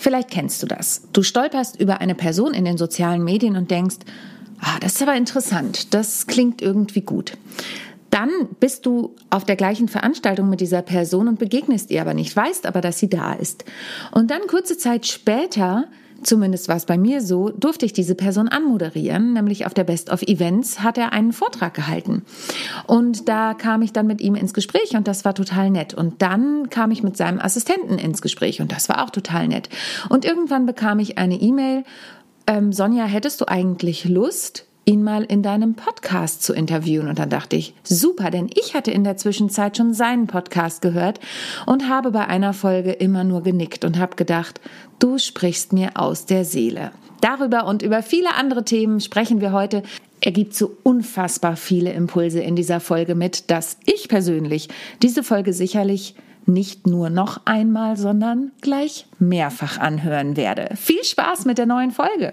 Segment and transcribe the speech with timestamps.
[0.00, 1.02] Vielleicht kennst du das.
[1.12, 3.98] Du stolperst über eine Person in den sozialen Medien und denkst,
[4.58, 7.36] ah, das ist aber interessant, das klingt irgendwie gut.
[8.08, 12.34] Dann bist du auf der gleichen Veranstaltung mit dieser Person und begegnest ihr aber nicht,
[12.34, 13.66] weißt aber, dass sie da ist.
[14.10, 15.84] Und dann kurze Zeit später
[16.22, 20.10] zumindest war es bei mir so, durfte ich diese Person anmoderieren, nämlich auf der Best
[20.10, 22.22] of Events hat er einen Vortrag gehalten.
[22.86, 25.94] Und da kam ich dann mit ihm ins Gespräch und das war total nett.
[25.94, 29.68] Und dann kam ich mit seinem Assistenten ins Gespräch und das war auch total nett.
[30.08, 31.84] Und irgendwann bekam ich eine E-Mail,
[32.46, 37.08] ähm, Sonja, hättest du eigentlich Lust, ihn mal in deinem Podcast zu interviewen.
[37.08, 41.20] Und dann dachte ich, super, denn ich hatte in der Zwischenzeit schon seinen Podcast gehört
[41.66, 44.60] und habe bei einer Folge immer nur genickt und habe gedacht,
[44.98, 46.90] du sprichst mir aus der Seele.
[47.20, 49.82] Darüber und über viele andere Themen sprechen wir heute.
[50.22, 54.68] Er gibt so unfassbar viele Impulse in dieser Folge mit, dass ich persönlich
[55.02, 56.14] diese Folge sicherlich
[56.46, 60.74] nicht nur noch einmal, sondern gleich mehrfach anhören werde.
[60.76, 62.32] Viel Spaß mit der neuen Folge!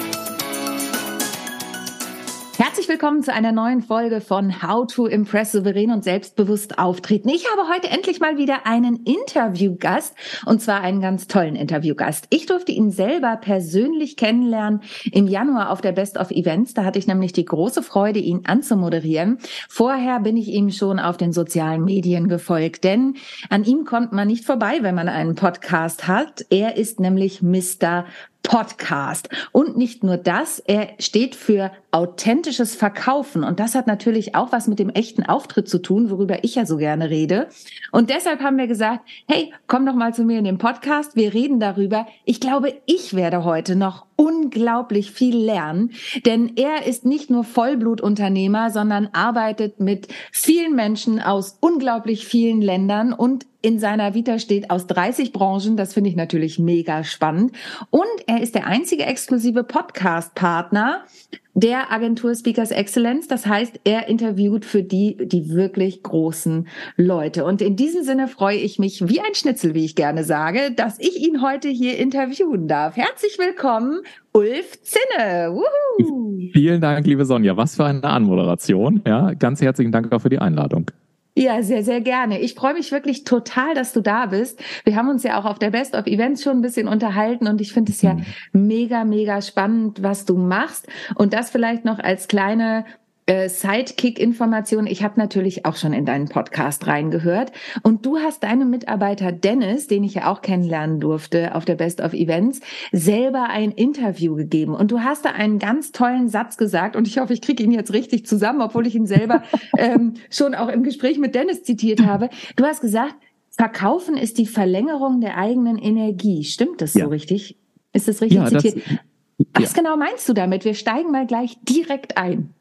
[2.91, 7.29] Willkommen zu einer neuen Folge von How to Impress souverän und selbstbewusst auftreten.
[7.29, 10.13] Ich habe heute endlich mal wieder einen Interviewgast
[10.45, 12.27] und zwar einen ganz tollen Interviewgast.
[12.31, 16.73] Ich durfte ihn selber persönlich kennenlernen im Januar auf der Best of Events.
[16.73, 19.37] Da hatte ich nämlich die große Freude, ihn anzumoderieren.
[19.69, 23.15] Vorher bin ich ihm schon auf den sozialen Medien gefolgt, denn
[23.49, 26.45] an ihm kommt man nicht vorbei, wenn man einen Podcast hat.
[26.49, 28.03] Er ist nämlich Mr.
[28.43, 29.29] Podcast.
[29.51, 33.43] Und nicht nur das, er steht für authentisches Verkaufen.
[33.43, 36.65] Und das hat natürlich auch was mit dem echten Auftritt zu tun, worüber ich ja
[36.65, 37.47] so gerne rede.
[37.91, 41.15] Und deshalb haben wir gesagt, hey, komm doch mal zu mir in den Podcast.
[41.15, 42.07] Wir reden darüber.
[42.25, 45.91] Ich glaube, ich werde heute noch unglaublich viel lernen,
[46.25, 53.13] denn er ist nicht nur Vollblutunternehmer, sondern arbeitet mit vielen Menschen aus unglaublich vielen Ländern
[53.13, 55.77] und in seiner Vita steht aus 30 Branchen.
[55.77, 57.51] Das finde ich natürlich mega spannend.
[57.89, 61.05] Und er ist der einzige exklusive Podcast-Partner
[61.53, 63.27] der Agentur Speakers Excellence.
[63.27, 67.45] Das heißt, er interviewt für die, die wirklich großen Leute.
[67.45, 70.97] Und in diesem Sinne freue ich mich wie ein Schnitzel, wie ich gerne sage, dass
[70.99, 72.95] ich ihn heute hier interviewen darf.
[72.95, 74.01] Herzlich willkommen,
[74.33, 75.51] Ulf Zinne.
[75.51, 76.39] Woohoo.
[76.53, 77.57] Vielen Dank, liebe Sonja.
[77.57, 79.01] Was für eine Anmoderation.
[79.05, 80.89] Ja, ganz herzlichen Dank auch für die Einladung.
[81.33, 82.39] Ja, sehr, sehr gerne.
[82.39, 84.61] Ich freue mich wirklich total, dass du da bist.
[84.83, 87.61] Wir haben uns ja auch auf der Best of Events schon ein bisschen unterhalten und
[87.61, 88.25] ich finde es ja mhm.
[88.51, 90.87] mega, mega spannend, was du machst.
[91.15, 92.85] Und das vielleicht noch als kleine
[93.25, 94.87] äh, Sidekick-Information.
[94.87, 97.51] Ich habe natürlich auch schon in deinen Podcast reingehört.
[97.83, 102.01] Und du hast deinem Mitarbeiter Dennis, den ich ja auch kennenlernen durfte auf der Best
[102.01, 102.61] of Events,
[102.91, 104.73] selber ein Interview gegeben.
[104.73, 106.95] Und du hast da einen ganz tollen Satz gesagt.
[106.95, 109.43] Und ich hoffe, ich kriege ihn jetzt richtig zusammen, obwohl ich ihn selber
[109.77, 112.29] ähm, schon auch im Gespräch mit Dennis zitiert habe.
[112.55, 113.15] Du hast gesagt,
[113.51, 116.43] Verkaufen ist die Verlängerung der eigenen Energie.
[116.45, 117.03] Stimmt das ja.
[117.03, 117.57] so richtig?
[117.93, 118.77] Ist das richtig ja, zitiert?
[118.77, 119.81] Das, Was ja.
[119.81, 120.65] genau meinst du damit?
[120.65, 122.53] Wir steigen mal gleich direkt ein.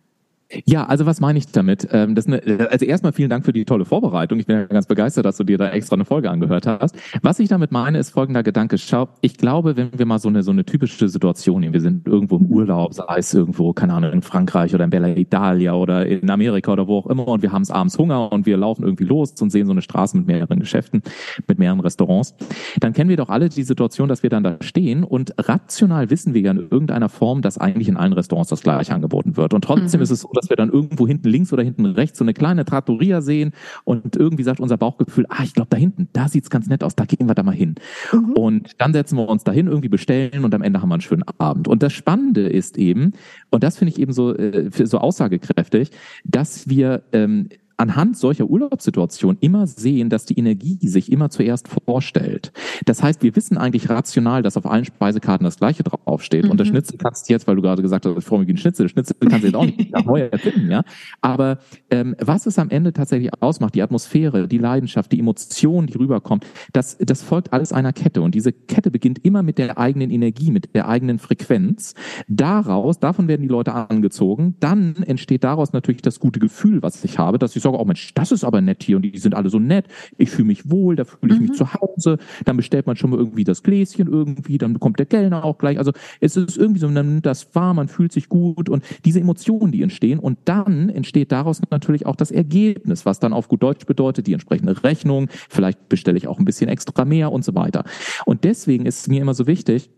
[0.65, 1.89] Ja, also was meine ich damit?
[1.93, 4.39] Ähm, das eine, also erstmal vielen Dank für die tolle Vorbereitung.
[4.41, 6.97] Ich bin ja ganz begeistert, dass du dir da extra eine Folge angehört hast.
[7.23, 8.77] Was ich damit meine, ist folgender Gedanke.
[8.79, 12.07] Schau, ich glaube, wenn wir mal so eine, so eine typische Situation nehmen, wir sind
[12.07, 16.07] irgendwo im Urlaub, sei es irgendwo, keine Ahnung, in Frankreich oder in Bella Italia oder
[16.07, 18.83] in Amerika oder wo auch immer und wir haben es abends Hunger und wir laufen
[18.83, 21.03] irgendwie los und sehen so eine Straße mit mehreren Geschäften,
[21.47, 22.35] mit mehreren Restaurants,
[22.81, 26.35] dann kennen wir doch alle die Situation, dass wir dann da stehen und rational wissen
[26.35, 29.55] wir ja in irgendeiner Form, dass eigentlich in allen Restaurants das gleiche angeboten wird.
[29.55, 30.03] Und trotzdem mhm.
[30.03, 32.65] ist es so, dass wir dann irgendwo hinten links oder hinten rechts so eine kleine
[32.65, 33.53] Trattoria sehen
[33.85, 36.97] und irgendwie sagt unser Bauchgefühl, ah, ich glaube da hinten, da sieht's ganz nett aus,
[36.97, 37.75] da gehen wir da mal hin.
[38.13, 38.33] Mhm.
[38.33, 41.25] Und dann setzen wir uns dahin, irgendwie bestellen und am Ende haben wir einen schönen
[41.39, 41.69] Abend.
[41.69, 43.13] Und das Spannende ist eben,
[43.51, 45.91] und das finde ich eben so, äh, so aussagekräftig,
[46.25, 47.49] dass wir ähm,
[47.81, 52.53] anhand solcher Urlaubssituationen immer sehen, dass die Energie sich immer zuerst vorstellt.
[52.85, 56.45] Das heißt, wir wissen eigentlich rational, dass auf allen Speisekarten das Gleiche draufsteht.
[56.45, 56.51] Mhm.
[56.51, 56.73] Und das mhm.
[56.73, 58.85] Schnitzel kannst du jetzt, weil du gerade gesagt hast, ich freue mich wie ein Schnitzel,
[58.85, 60.85] das Schnitzel kannst du jetzt auch nicht neu erfinden, ja.
[61.23, 61.59] Aber
[61.91, 66.45] ähm, was es am Ende tatsächlich ausmacht, die Atmosphäre, die Leidenschaft, die Emotion, die rüberkommt,
[66.75, 68.21] das, das folgt alles einer Kette.
[68.21, 71.95] Und diese Kette beginnt immer mit der eigenen Energie, mit der eigenen Frequenz.
[72.29, 74.57] Daraus, davon werden die Leute angezogen.
[74.61, 77.87] Dann entsteht daraus natürlich das gute Gefühl, was ich habe, dass ich so sorge, oh
[77.87, 79.87] Mensch, das ist aber nett hier und die sind alle so nett.
[80.19, 81.47] Ich fühle mich wohl, da fühle ich mhm.
[81.49, 82.19] mich zu Hause.
[82.45, 85.79] Dann bestellt man schon mal irgendwie das Gläschen irgendwie, dann bekommt der Kellner auch gleich.
[85.79, 89.21] Also es ist irgendwie so, man nimmt das wahr, man fühlt sich gut und diese
[89.21, 90.19] Emotionen, die entstehen.
[90.19, 94.33] Und dann entsteht daraus natürlich auch das Ergebnis, was dann auf gut Deutsch bedeutet, die
[94.33, 95.29] entsprechende Rechnung.
[95.49, 97.85] Vielleicht bestelle ich auch ein bisschen extra mehr und so weiter.
[98.25, 99.91] Und deswegen ist es mir immer so wichtig,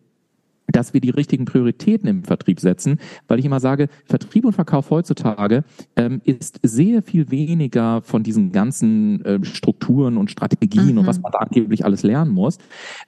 [0.73, 2.99] dass wir die richtigen Prioritäten im Vertrieb setzen,
[3.29, 5.65] weil ich immer sage, Vertrieb und Verkauf heutzutage
[5.97, 10.99] ähm, ist sehr viel weniger von diesen ganzen äh, Strukturen und Strategien mhm.
[10.99, 12.59] und was man da angeblich alles lernen muss,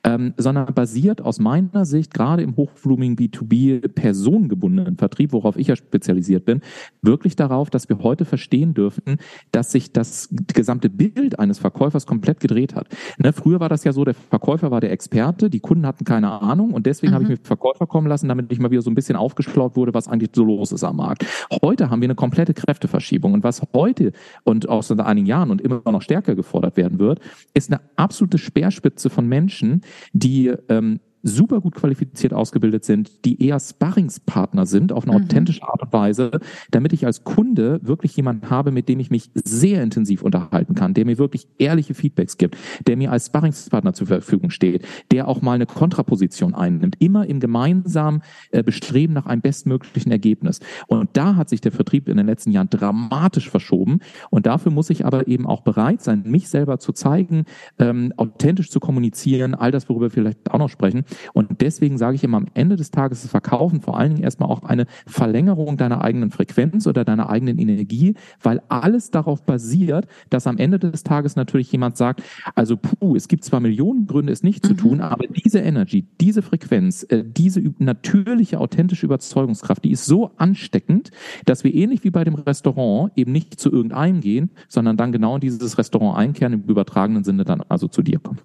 [0.05, 5.76] ähm, sondern basiert aus meiner Sicht gerade im hochvolumigen B2B personengebundenen Vertrieb, worauf ich ja
[5.76, 6.60] spezialisiert bin,
[7.02, 9.17] wirklich darauf, dass wir heute verstehen dürfen,
[9.52, 12.88] dass sich das gesamte Bild eines Verkäufers komplett gedreht hat.
[13.19, 16.31] Ne, früher war das ja so, der Verkäufer war der Experte, die Kunden hatten keine
[16.31, 17.14] Ahnung und deswegen mhm.
[17.14, 19.94] habe ich mir Verkäufer kommen lassen, damit ich mal wieder so ein bisschen aufgeschlaut wurde,
[19.94, 21.24] was eigentlich so los ist am Markt.
[21.62, 23.32] Heute haben wir eine komplette Kräfteverschiebung.
[23.32, 24.12] Und was heute
[24.44, 27.20] und auch seit einigen Jahren und immer noch stärker gefordert werden wird,
[27.54, 33.58] ist eine absolute Speerspitze von Menschen, die ähm, super gut qualifiziert ausgebildet sind, die eher
[33.58, 35.24] Sparringspartner sind auf eine mhm.
[35.24, 36.30] authentische Art und Weise,
[36.70, 40.94] damit ich als Kunde wirklich jemanden habe, mit dem ich mich sehr intensiv unterhalten kann,
[40.94, 42.56] der mir wirklich ehrliche Feedbacks gibt,
[42.86, 47.40] der mir als Sparringspartner zur Verfügung steht, der auch mal eine Kontraposition einnimmt, immer im
[47.40, 50.60] gemeinsamen äh, Bestreben nach einem bestmöglichen Ergebnis.
[50.86, 54.00] Und da hat sich der Vertrieb in den letzten Jahren dramatisch verschoben.
[54.28, 57.44] Und dafür muss ich aber eben auch bereit sein, mich selber zu zeigen,
[57.78, 61.04] ähm, authentisch zu kommunizieren, all das, worüber wir vielleicht auch noch sprechen.
[61.32, 64.49] Und deswegen sage ich immer, am Ende des Tages ist Verkaufen vor allen Dingen erstmal
[64.49, 70.46] auch eine Verlängerung deiner eigenen Frequenz oder deiner eigenen Energie, weil alles darauf basiert, dass
[70.46, 72.22] am Ende des Tages natürlich jemand sagt,
[72.55, 74.69] also puh, es gibt zwar Millionen Gründe, es nicht mhm.
[74.69, 80.31] zu tun, aber diese Energy, diese Frequenz, äh, diese natürliche, authentische Überzeugungskraft, die ist so
[80.37, 81.10] ansteckend,
[81.44, 85.37] dass wir ähnlich wie bei dem Restaurant eben nicht zu irgendeinem gehen, sondern dann genau
[85.37, 88.38] in dieses Restaurant einkehren, im übertragenen Sinne dann also zu dir kommen.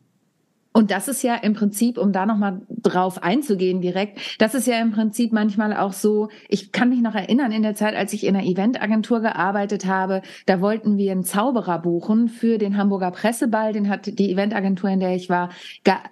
[0.79, 4.79] Und das ist ja im Prinzip, um da nochmal drauf einzugehen direkt, das ist ja
[4.79, 8.25] im Prinzip manchmal auch so, ich kann mich noch erinnern in der Zeit, als ich
[8.25, 13.73] in einer Eventagentur gearbeitet habe, da wollten wir einen Zauberer buchen für den Hamburger Presseball,
[13.73, 15.49] den hat die Eventagentur, in der ich war,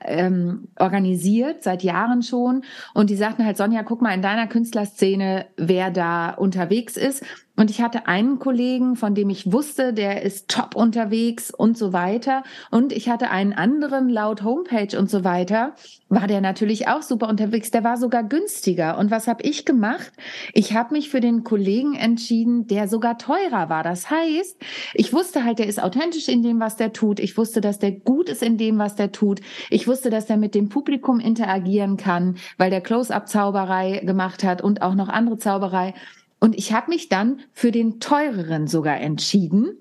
[0.01, 2.63] ähm, organisiert, seit Jahren schon.
[2.93, 7.23] Und die sagten halt, Sonja, guck mal in deiner Künstlerszene, wer da unterwegs ist.
[7.57, 11.91] Und ich hatte einen Kollegen, von dem ich wusste, der ist top unterwegs und so
[11.91, 12.43] weiter.
[12.69, 15.73] Und ich hatte einen anderen laut Homepage und so weiter,
[16.07, 17.71] war der natürlich auch super unterwegs.
[17.71, 18.99] Der war sogar günstiger.
[18.99, 20.11] Und was habe ich gemacht?
[20.53, 23.81] Ich habe mich für den Kollegen entschieden, der sogar teurer war.
[23.81, 24.57] Das heißt,
[24.93, 27.19] ich wusste halt, der ist authentisch in dem, was der tut.
[27.19, 29.41] Ich wusste, dass der gut ist in dem, was der tut.
[29.71, 34.83] Ich wusste, dass der mit dem Publikum interagieren kann, weil der Close-up-Zauberei gemacht hat und
[34.83, 35.95] auch noch andere Zauberei.
[36.39, 39.77] Und ich habe mich dann für den teureren sogar entschieden.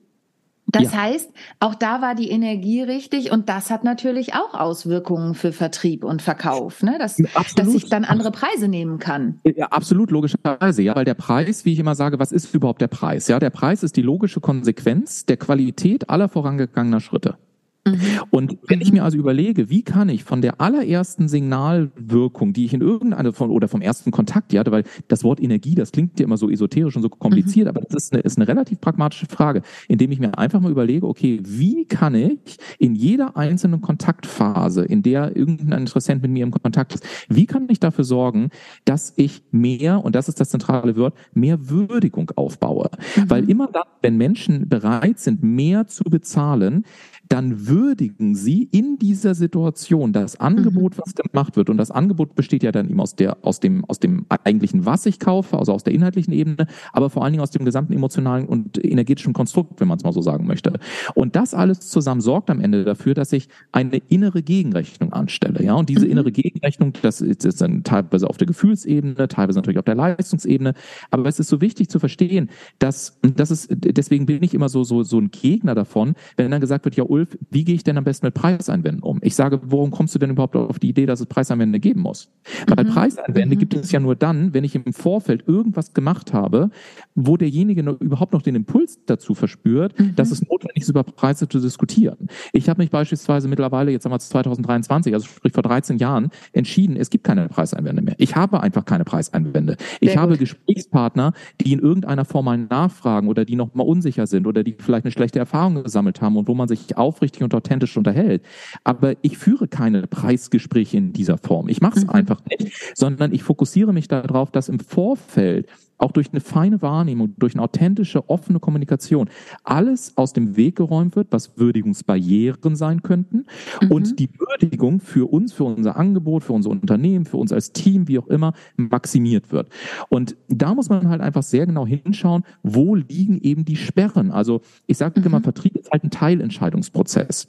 [0.69, 1.03] Das ja.
[1.03, 1.31] heißt,
[1.61, 6.23] auch da war die Energie richtig und das hat natürlich auch Auswirkungen für Vertrieb und
[6.23, 6.97] Verkauf, ne?
[6.99, 7.19] dass,
[7.55, 9.39] dass ich dann andere Preise nehmen kann.
[9.45, 12.89] Ja, absolut, logischerweise, ja, weil der Preis, wie ich immer sage, was ist überhaupt der
[12.89, 13.29] Preis?
[13.29, 17.37] Ja, der Preis ist die logische Konsequenz der Qualität aller vorangegangener Schritte.
[17.87, 18.01] Mhm.
[18.31, 22.75] Und wenn ich mir also überlege, wie kann ich von der allerersten Signalwirkung, die ich
[22.75, 26.19] in irgendeiner von oder vom ersten Kontakt die hatte, weil das Wort Energie, das klingt
[26.19, 27.77] ja immer so esoterisch und so kompliziert, mhm.
[27.77, 31.07] aber das ist eine, ist eine relativ pragmatische Frage, indem ich mir einfach mal überlege,
[31.07, 36.51] okay, wie kann ich in jeder einzelnen Kontaktphase, in der irgendein Interessent mit mir im
[36.51, 38.51] Kontakt ist, wie kann ich dafür sorgen,
[38.85, 42.91] dass ich mehr, und das ist das zentrale Wort, mehr Würdigung aufbaue?
[43.17, 43.31] Mhm.
[43.31, 46.85] Weil immer dann, wenn Menschen bereit sind, mehr zu bezahlen,
[47.29, 51.03] dann würdigen Sie in dieser Situation das Angebot, mhm.
[51.05, 51.71] was gemacht wird.
[51.71, 55.07] Und das Angebot besteht ja dann eben aus der, aus dem, aus dem eigentlichen, was
[55.07, 58.47] ich kaufe, also aus der inhaltlichen Ebene, aber vor allen Dingen aus dem gesamten emotionalen
[58.47, 60.73] und energetischen Konstrukt, wenn man es mal so sagen möchte.
[61.15, 65.63] Und das alles zusammen sorgt am Ende dafür, dass ich eine innere Gegenrechnung anstelle.
[65.65, 66.13] Ja, und diese mhm.
[66.13, 70.75] innere Gegenrechnung, das ist, ist dann teilweise auf der Gefühlsebene, teilweise natürlich auf der Leistungsebene.
[71.11, 74.85] Aber es ist so wichtig zu verstehen, dass, das ist, deswegen bin ich immer so,
[74.85, 77.97] so, so ein Gegner davon, wenn dann gesagt wird, ja, Ulf, wie gehe ich denn
[77.99, 79.19] am besten mit Preiseinwänden um?
[79.23, 82.31] Ich sage, worum kommst du denn überhaupt auf die Idee, dass es Preiseinwände geben muss?
[82.67, 82.91] Weil mhm.
[82.91, 83.59] Preiseinwände mhm.
[83.59, 86.71] gibt es ja nur dann, wenn ich im Vorfeld irgendwas gemacht habe,
[87.15, 90.15] wo derjenige noch, überhaupt noch den Impuls dazu verspürt, mhm.
[90.15, 92.29] dass es notwendig ist, über Preise zu diskutieren.
[92.53, 96.97] Ich habe mich beispielsweise mittlerweile, jetzt haben wir 2023, also sprich vor 13 Jahren, entschieden,
[96.97, 98.15] es gibt keine Preiseinwände mehr.
[98.19, 99.77] Ich habe einfach keine Preiseinwände.
[100.01, 100.41] Ich Sehr habe gut.
[100.41, 104.77] Gesprächspartner, die in irgendeiner Form mal nachfragen oder die noch mal unsicher sind oder die
[104.79, 108.43] vielleicht eine schlechte Erfahrung gesammelt haben und wo man sich aufrichtig und authentisch unterhält.
[108.85, 111.69] Aber ich führe keine Preisgespräche in dieser Form.
[111.69, 112.11] Ich mache es mhm.
[112.11, 117.35] einfach nicht, sondern ich fokussiere mich darauf, dass im Vorfeld auch durch eine feine Wahrnehmung,
[117.39, 119.29] durch eine authentische, offene Kommunikation,
[119.65, 123.47] alles aus dem Weg geräumt wird, was Würdigungsbarrieren sein könnten
[123.81, 123.91] mhm.
[123.91, 128.09] und die Würdigung für uns, für unser Angebot, für unser Unternehmen, für uns als Team,
[128.09, 129.69] wie auch immer, maximiert wird.
[130.09, 134.31] Und da muss man halt einfach sehr genau hinschauen, wo liegen eben die Sperren.
[134.31, 135.27] Also ich sage mhm.
[135.27, 137.49] immer, Vertrieb ist halt ein Teilentscheidungsprozess.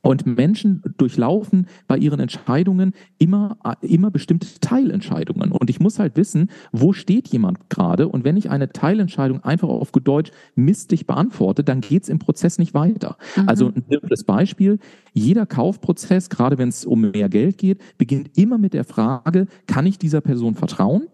[0.00, 5.50] Und Menschen durchlaufen bei ihren Entscheidungen immer, immer bestimmte Teilentscheidungen.
[5.50, 8.08] Und ich muss halt wissen, wo steht jemand gerade?
[8.08, 12.58] Und wenn ich eine Teilentscheidung einfach auf gut Deutsch mistig beantworte, dann geht's im Prozess
[12.58, 13.16] nicht weiter.
[13.36, 13.48] Mhm.
[13.48, 14.78] Also ein simples Beispiel.
[15.12, 19.84] Jeder Kaufprozess, gerade wenn es um mehr Geld geht, beginnt immer mit der Frage, kann
[19.84, 21.08] ich dieser Person vertrauen?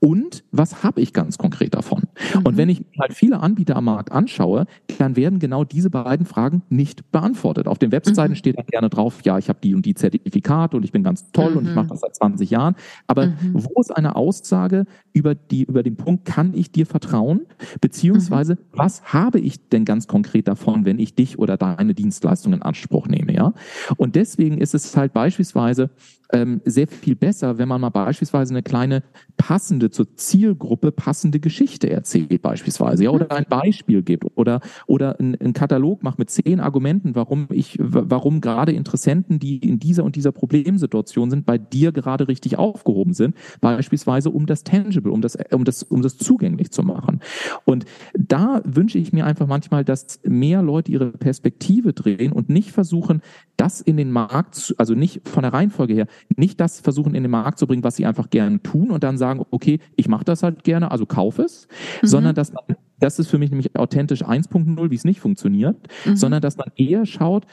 [0.00, 2.04] Und was habe ich ganz konkret davon?
[2.34, 2.42] Mhm.
[2.44, 4.64] Und wenn ich halt viele Anbieter am Markt anschaue,
[4.98, 7.66] dann werden genau diese beiden Fragen nicht beantwortet.
[7.66, 8.36] Auf den Webseiten mhm.
[8.36, 11.30] steht dann gerne drauf, ja, ich habe die und die Zertifikate und ich bin ganz
[11.32, 11.56] toll mhm.
[11.58, 11.90] und ich mache mhm.
[11.90, 12.76] das seit 20 Jahren.
[13.06, 13.52] Aber mhm.
[13.52, 17.42] wo ist eine Aussage über, die, über den Punkt, kann ich dir vertrauen?
[17.82, 18.58] Beziehungsweise, mhm.
[18.72, 23.06] was habe ich denn ganz konkret davon, wenn ich dich oder deine Dienstleistung in Anspruch
[23.06, 23.34] nehme?
[23.34, 23.52] Ja?
[23.98, 25.90] Und deswegen ist es halt beispielsweise
[26.32, 29.02] ähm, sehr viel besser, wenn man mal beispielsweise eine kleine
[29.36, 35.52] passende zur Zielgruppe passende Geschichte erzählt beispielsweise, ja, oder ein Beispiel gibt oder oder einen
[35.52, 40.32] Katalog macht mit zehn Argumenten, warum ich, warum gerade Interessenten, die in dieser und dieser
[40.32, 45.64] Problemsituation sind, bei dir gerade richtig aufgehoben sind, beispielsweise um das tangible, um das um
[45.64, 47.20] das um das zugänglich zu machen.
[47.64, 52.70] Und da wünsche ich mir einfach manchmal, dass mehr Leute ihre Perspektive drehen und nicht
[52.70, 53.22] versuchen,
[53.60, 57.30] das in den Markt, also nicht von der Reihenfolge her, nicht das versuchen in den
[57.30, 60.42] Markt zu bringen, was sie einfach gerne tun und dann sagen, okay, ich mache das
[60.42, 61.68] halt gerne, also kauf es,
[62.02, 62.06] mhm.
[62.06, 62.64] sondern dass man
[63.00, 66.16] das ist für mich nämlich authentisch 1.0, wie es nicht funktioniert, mhm.
[66.16, 67.46] sondern dass man eher schaut,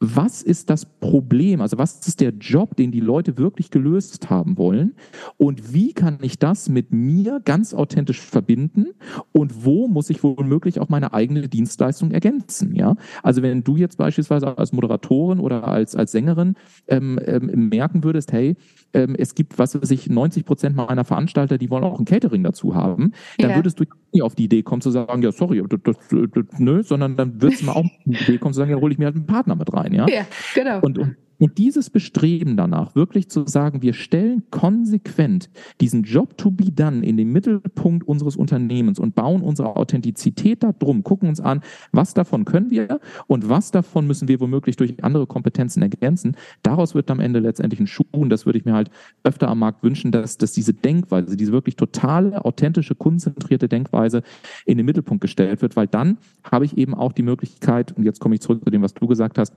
[0.00, 1.60] was ist das Problem?
[1.60, 4.94] Also was ist der Job, den die Leute wirklich gelöst haben wollen?
[5.36, 8.88] Und wie kann ich das mit mir ganz authentisch verbinden?
[9.32, 12.76] Und wo muss ich womöglich auch meine eigene Dienstleistung ergänzen?
[12.76, 16.54] Ja, also wenn du jetzt beispielsweise als Moderatorin oder als als Sängerin
[16.86, 18.56] ähm, ähm, merken würdest, hey,
[18.94, 22.42] ähm, es gibt, was weiß ich, 90 Prozent meiner Veranstalter, die wollen auch ein Catering
[22.44, 23.56] dazu haben, dann ja.
[23.56, 26.82] würdest du nie auf die Idee kommen zu sagen, ja, sorry, das, das, das, nö,
[26.82, 28.98] sondern dann würdest du mal auch auf die Idee kommen zu sagen, ja, hole ich
[28.98, 30.06] mir halt einen Partner mit rein, ja.
[30.08, 30.80] Ja, genau.
[30.80, 36.50] Und, und und dieses Bestreben danach, wirklich zu sagen, wir stellen konsequent diesen Job to
[36.50, 41.40] be done in den Mittelpunkt unseres Unternehmens und bauen unsere Authentizität da drum, gucken uns
[41.40, 46.36] an, was davon können wir und was davon müssen wir womöglich durch andere Kompetenzen ergänzen.
[46.64, 48.90] Daraus wird am Ende letztendlich ein Schuh und das würde ich mir halt
[49.22, 54.22] öfter am Markt wünschen, dass, dass diese Denkweise, diese wirklich totale, authentische, konzentrierte Denkweise
[54.66, 58.18] in den Mittelpunkt gestellt wird, weil dann habe ich eben auch die Möglichkeit, und jetzt
[58.18, 59.54] komme ich zurück zu dem, was du gesagt hast,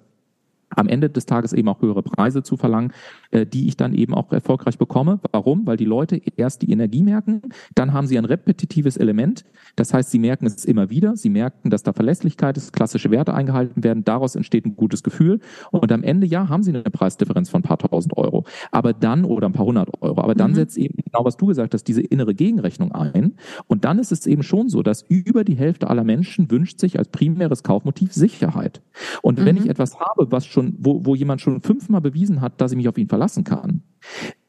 [0.76, 2.94] am Ende des Tages eben auch höhere Preise zu verlangen,
[3.32, 5.20] äh, die ich dann eben auch erfolgreich bekomme.
[5.32, 5.66] Warum?
[5.68, 7.42] Weil die Leute erst die Energie merken,
[7.76, 9.46] dann haben sie ein repetitives Element.
[9.76, 13.34] Das heißt, sie merken es immer wieder, sie merken, dass da Verlässlichkeit ist, klassische Werte
[13.34, 15.40] eingehalten werden, daraus entsteht ein gutes Gefühl.
[15.72, 18.46] Und am Ende, ja, haben sie eine Preisdifferenz von ein paar tausend Euro.
[18.72, 20.56] Aber dann, oder ein paar hundert Euro, aber dann mhm.
[20.56, 23.36] setzt eben genau, was du gesagt hast, diese innere Gegenrechnung ein.
[23.68, 26.98] Und dann ist es eben schon so, dass über die Hälfte aller Menschen wünscht sich
[26.98, 28.82] als primäres Kaufmotiv Sicherheit.
[29.22, 29.46] Und mhm.
[29.46, 32.72] wenn ich etwas habe, was schon schon, wo, wo jemand schon fünfmal bewiesen hat, dass
[32.72, 33.84] ich mich auf ihn verlassen kann,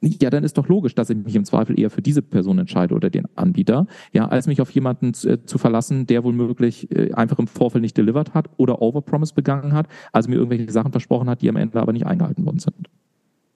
[0.00, 2.94] ja, dann ist doch logisch, dass ich mich im Zweifel eher für diese Person entscheide
[2.94, 7.12] oder den Anbieter, ja, als mich auf jemanden zu, äh, zu verlassen, der womöglich äh,
[7.12, 11.28] einfach im Vorfeld nicht delivered hat oder Overpromise begangen hat, also mir irgendwelche Sachen versprochen
[11.28, 12.88] hat, die am Ende aber nicht eingehalten worden sind.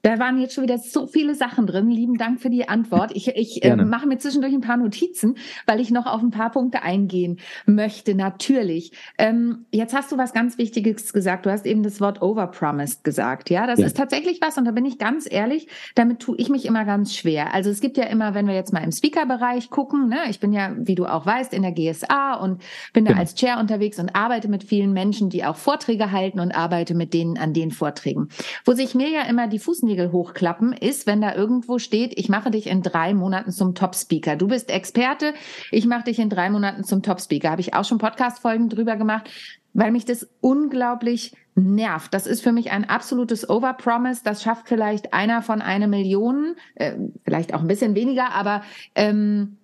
[0.06, 1.90] Da waren jetzt schon wieder so viele Sachen drin.
[1.90, 3.10] Lieben Dank für die Antwort.
[3.16, 5.36] Ich, ich äh, mache mir zwischendurch ein paar Notizen,
[5.66, 8.14] weil ich noch auf ein paar Punkte eingehen möchte.
[8.14, 8.92] Natürlich.
[9.18, 11.44] Ähm, jetzt hast du was ganz Wichtiges gesagt.
[11.44, 13.50] Du hast eben das Wort overpromised gesagt.
[13.50, 13.86] Ja, das ja.
[13.86, 14.56] ist tatsächlich was.
[14.56, 17.52] Und da bin ich ganz ehrlich, damit tue ich mich immer ganz schwer.
[17.52, 20.52] Also es gibt ja immer, wenn wir jetzt mal im Speaker-Bereich gucken, ne, ich bin
[20.52, 23.18] ja, wie du auch weißt, in der GSA und bin da ja.
[23.18, 27.12] als Chair unterwegs und arbeite mit vielen Menschen, die auch Vorträge halten und arbeite mit
[27.12, 28.28] denen an den Vorträgen.
[28.64, 32.28] Wo sich mir ja immer die Fußnägel Fußnägel hochklappen, ist, wenn da irgendwo steht, ich
[32.28, 34.36] mache dich in drei Monaten zum Top-Speaker.
[34.36, 35.32] Du bist Experte,
[35.70, 37.50] ich mache dich in drei Monaten zum Top-Speaker.
[37.50, 39.30] Habe ich auch schon Podcast-Folgen drüber gemacht,
[39.72, 42.12] weil mich das unglaublich nervt.
[42.12, 44.20] Das ist für mich ein absolutes Overpromise.
[44.22, 46.92] Das schafft vielleicht einer von einer Million, äh,
[47.24, 48.62] vielleicht auch ein bisschen weniger, aber
[48.94, 49.56] ähm,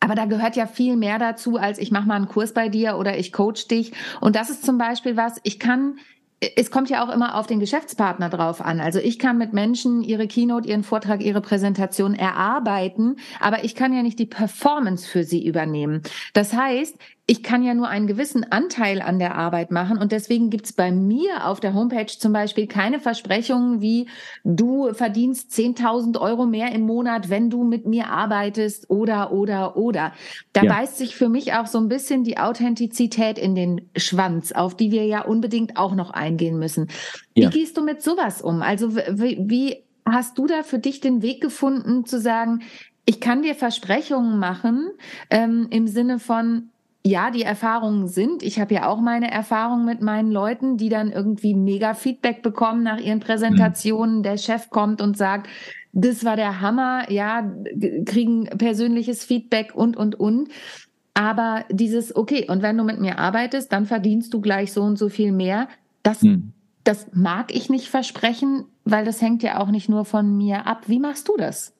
[0.00, 2.96] aber da gehört ja viel mehr dazu, als ich mache mal einen Kurs bei dir
[2.96, 3.92] oder ich coach dich.
[4.20, 5.94] Und das ist zum Beispiel was, ich kann
[6.56, 8.80] es kommt ja auch immer auf den Geschäftspartner drauf an.
[8.80, 13.94] Also ich kann mit Menschen ihre Keynote, ihren Vortrag, ihre Präsentation erarbeiten, aber ich kann
[13.94, 16.02] ja nicht die Performance für sie übernehmen.
[16.32, 16.96] Das heißt,
[17.26, 20.90] ich kann ja nur einen gewissen Anteil an der Arbeit machen und deswegen gibt's bei
[20.90, 24.08] mir auf der Homepage zum Beispiel keine Versprechungen wie
[24.44, 30.12] du verdienst 10.000 Euro mehr im Monat, wenn du mit mir arbeitest oder oder oder.
[30.52, 30.72] Da ja.
[30.72, 34.90] beißt sich für mich auch so ein bisschen die Authentizität in den Schwanz, auf die
[34.90, 36.88] wir ja unbedingt auch noch eingehen müssen.
[37.34, 37.50] Wie ja.
[37.50, 38.62] gehst du mit sowas um?
[38.62, 42.62] Also wie, wie hast du da für dich den Weg gefunden zu sagen,
[43.04, 44.90] ich kann dir Versprechungen machen
[45.30, 46.71] ähm, im Sinne von,
[47.04, 48.42] ja, die Erfahrungen sind.
[48.42, 52.84] Ich habe ja auch meine Erfahrungen mit meinen Leuten, die dann irgendwie mega Feedback bekommen
[52.84, 54.18] nach ihren Präsentationen.
[54.18, 54.22] Mhm.
[54.22, 55.48] Der Chef kommt und sagt,
[55.92, 57.52] das war der Hammer, ja,
[58.06, 60.48] kriegen persönliches Feedback und, und, und.
[61.14, 64.96] Aber dieses, okay, und wenn du mit mir arbeitest, dann verdienst du gleich so und
[64.96, 65.68] so viel mehr.
[66.02, 66.52] Das, mhm.
[66.84, 70.84] das mag ich nicht versprechen, weil das hängt ja auch nicht nur von mir ab.
[70.86, 71.74] Wie machst du das?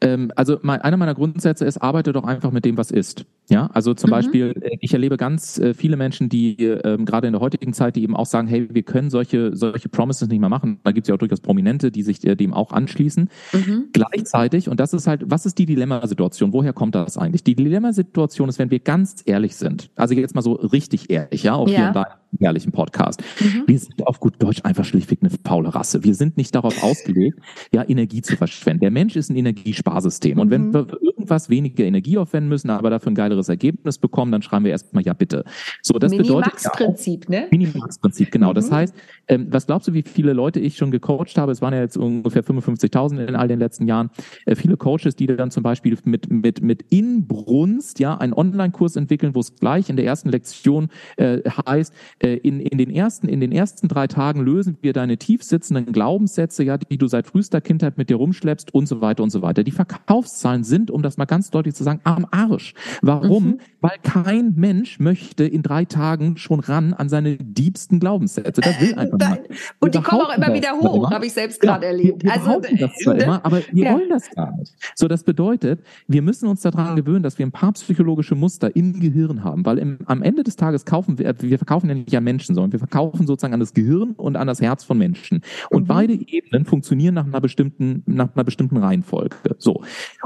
[0.00, 3.24] Ähm, also mein, einer meiner Grundsätze ist, arbeite doch einfach mit dem, was ist.
[3.50, 4.12] Ja, also zum mhm.
[4.12, 7.96] Beispiel, äh, ich erlebe ganz äh, viele Menschen, die ähm, gerade in der heutigen Zeit,
[7.96, 10.78] die eben auch sagen, hey, wir können solche solche Promises nicht mehr machen.
[10.84, 13.28] Da gibt es ja auch durchaus Prominente, die sich äh, dem auch anschließen.
[13.52, 13.84] Mhm.
[13.92, 16.52] Gleichzeitig, und das ist halt, was ist die Dilemmasituation?
[16.52, 17.42] Woher kommt das eigentlich?
[17.42, 21.54] Die Dilemmasituation ist, wenn wir ganz ehrlich sind, also jetzt mal so richtig ehrlich, ja,
[21.54, 21.76] auch ja.
[21.76, 23.22] hier in deinem ehrlichen Podcast.
[23.40, 23.64] Mhm.
[23.66, 26.04] Wir sind auf gut Deutsch einfach schlichtweg eine faule Rasse.
[26.04, 27.40] Wir sind nicht darauf ausgelegt,
[27.72, 28.80] ja, Energie zu verschwenden.
[28.80, 30.38] Der Mensch ist ein Energiesparsystem.
[30.38, 30.74] Und wenn mhm.
[30.74, 34.64] wir irgendwas weniger Energie aufwenden müssen, aber dafür ein geileres anderes Ergebnis bekommen, dann schreiben
[34.64, 35.44] wir erstmal ja bitte.
[35.82, 37.48] So, das bedeutet Minimax-Prinzip, ne?
[37.50, 38.50] Minimax-Prinzip, genau.
[38.50, 38.54] Mhm.
[38.54, 38.94] Das heißt,
[39.28, 41.52] ähm, was glaubst du, wie viele Leute ich schon gecoacht habe?
[41.52, 44.10] Es waren ja jetzt ungefähr 55.000 in all den letzten Jahren.
[44.46, 49.34] Äh, viele Coaches, die dann zum Beispiel mit mit mit Inbrunst ja einen Online-Kurs entwickeln,
[49.34, 53.40] wo es gleich in der ersten Lektion äh, heißt, äh, in in den ersten in
[53.40, 57.60] den ersten drei Tagen lösen wir deine tief sitzenden Glaubenssätze, ja, die du seit frühester
[57.60, 59.64] Kindheit mit dir rumschleppst und so weiter und so weiter.
[59.64, 62.74] Die Verkaufszahlen sind, um das mal ganz deutlich zu sagen, am Arsch.
[63.02, 63.29] Warum?
[63.30, 63.44] Warum?
[63.44, 63.60] Mhm.
[63.80, 68.60] Weil kein Mensch möchte in drei Tagen schon ran an seine diebsten Glaubenssätze.
[68.60, 69.40] Das will einfach niemand.
[69.78, 72.24] Und die kommen auch immer wieder hoch, habe ich selbst gerade ja, erlebt.
[72.24, 73.24] Wir, also das zwar ne?
[73.24, 73.94] immer, aber wir ja.
[73.94, 74.74] wollen das gar nicht.
[74.94, 79.00] So, das bedeutet, wir müssen uns daran gewöhnen, dass wir ein paar psychologische Muster im
[79.00, 82.24] Gehirn haben, weil im, am Ende des Tages kaufen wir, wir verkaufen ja nicht an
[82.24, 85.42] Menschen, sondern wir verkaufen sozusagen an das Gehirn und an das Herz von Menschen.
[85.70, 85.86] Und mhm.
[85.86, 89.36] beide Ebenen funktionieren nach einer bestimmten, nach einer bestimmten Reihenfolge.
[89.58, 89.82] So.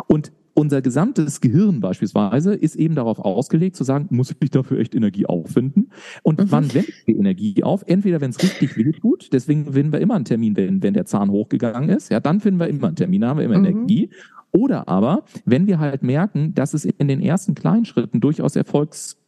[0.07, 4.95] Und unser gesamtes Gehirn beispielsweise ist eben darauf ausgelegt zu sagen, muss ich dafür echt
[4.95, 5.91] Energie aufwenden?
[6.23, 6.47] Und mhm.
[6.51, 7.83] wann wenden wir Energie auf?
[7.87, 11.07] Entweder wenn es richtig weh tut, deswegen finden wir immer einen Termin, wenn, wenn der
[11.07, 13.67] Zahn hochgegangen ist, ja, dann finden wir immer einen Termin, haben wir immer mhm.
[13.67, 14.11] Energie.
[14.53, 19.21] Oder aber, wenn wir halt merken, dass es in den ersten kleinen Schritten durchaus Erfolgs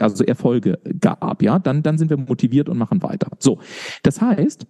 [0.00, 3.28] also Erfolge gab, ja, dann, dann sind wir motiviert und machen weiter.
[3.38, 3.60] So.
[4.02, 4.66] Das heißt,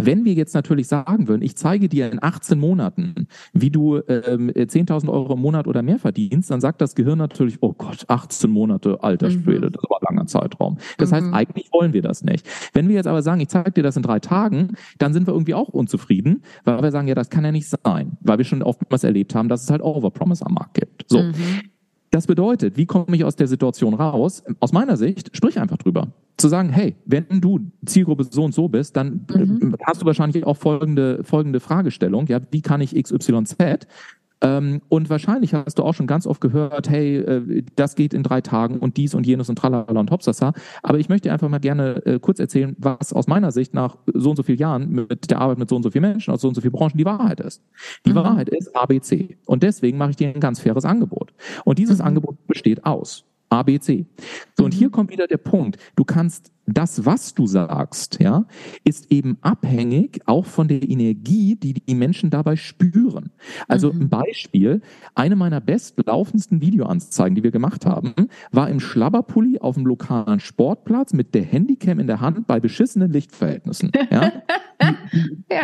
[0.00, 4.50] wenn wir jetzt natürlich sagen würden, ich zeige dir in 18 Monaten, wie du ähm,
[4.50, 8.50] 10.000 Euro im Monat oder mehr verdienst, dann sagt das Gehirn natürlich, oh Gott, 18
[8.50, 9.42] Monate, alter mhm.
[9.42, 10.78] Schwede, das war ein langer Zeitraum.
[10.98, 11.14] Das mhm.
[11.16, 12.48] heißt, eigentlich wollen wir das nicht.
[12.72, 15.34] Wenn wir jetzt aber sagen, ich zeige dir das in drei Tagen, dann sind wir
[15.34, 18.62] irgendwie auch unzufrieden, weil wir sagen, ja, das kann ja nicht sein, weil wir schon
[18.62, 21.04] oftmals erlebt haben, dass es halt Overpromise am Markt gibt.
[21.08, 21.22] So.
[21.22, 21.34] Mhm.
[22.10, 24.42] Das bedeutet, wie komme ich aus der Situation raus?
[24.60, 26.08] Aus meiner Sicht, sprich einfach drüber.
[26.38, 29.76] Zu sagen, hey, wenn du Zielgruppe so und so bist, dann mhm.
[29.84, 32.26] hast du wahrscheinlich auch folgende, folgende Fragestellung.
[32.26, 33.56] Ja, wie kann ich XYZ?
[34.40, 38.22] Ähm, und wahrscheinlich hast du auch schon ganz oft gehört, hey, äh, das geht in
[38.22, 40.52] drei Tagen und dies und jenes und tralala und hopsasa.
[40.82, 44.30] Aber ich möchte einfach mal gerne äh, kurz erzählen, was aus meiner Sicht nach so
[44.30, 46.48] und so vielen Jahren mit der Arbeit mit so und so vielen Menschen aus so
[46.48, 47.62] und so vielen Branchen die Wahrheit ist.
[48.06, 48.16] Die mhm.
[48.16, 49.38] Wahrheit ist ABC.
[49.46, 51.32] Und deswegen mache ich dir ein ganz faires Angebot.
[51.64, 52.04] Und dieses mhm.
[52.04, 54.06] Angebot besteht aus ABC.
[54.56, 54.92] So, und hier mhm.
[54.92, 55.78] kommt wieder der Punkt.
[55.96, 58.44] Du kannst das, was du sagst, ja,
[58.84, 63.30] ist eben abhängig auch von der Energie, die die Menschen dabei spüren.
[63.68, 64.02] Also mhm.
[64.02, 64.82] ein Beispiel,
[65.14, 68.14] eine meiner bestlaufendsten Videoanzeigen, die wir gemacht haben,
[68.52, 73.10] war im Schlabberpulli auf dem lokalen Sportplatz mit der Handycam in der Hand bei beschissenen
[73.12, 73.90] Lichtverhältnissen.
[74.10, 74.32] Ja?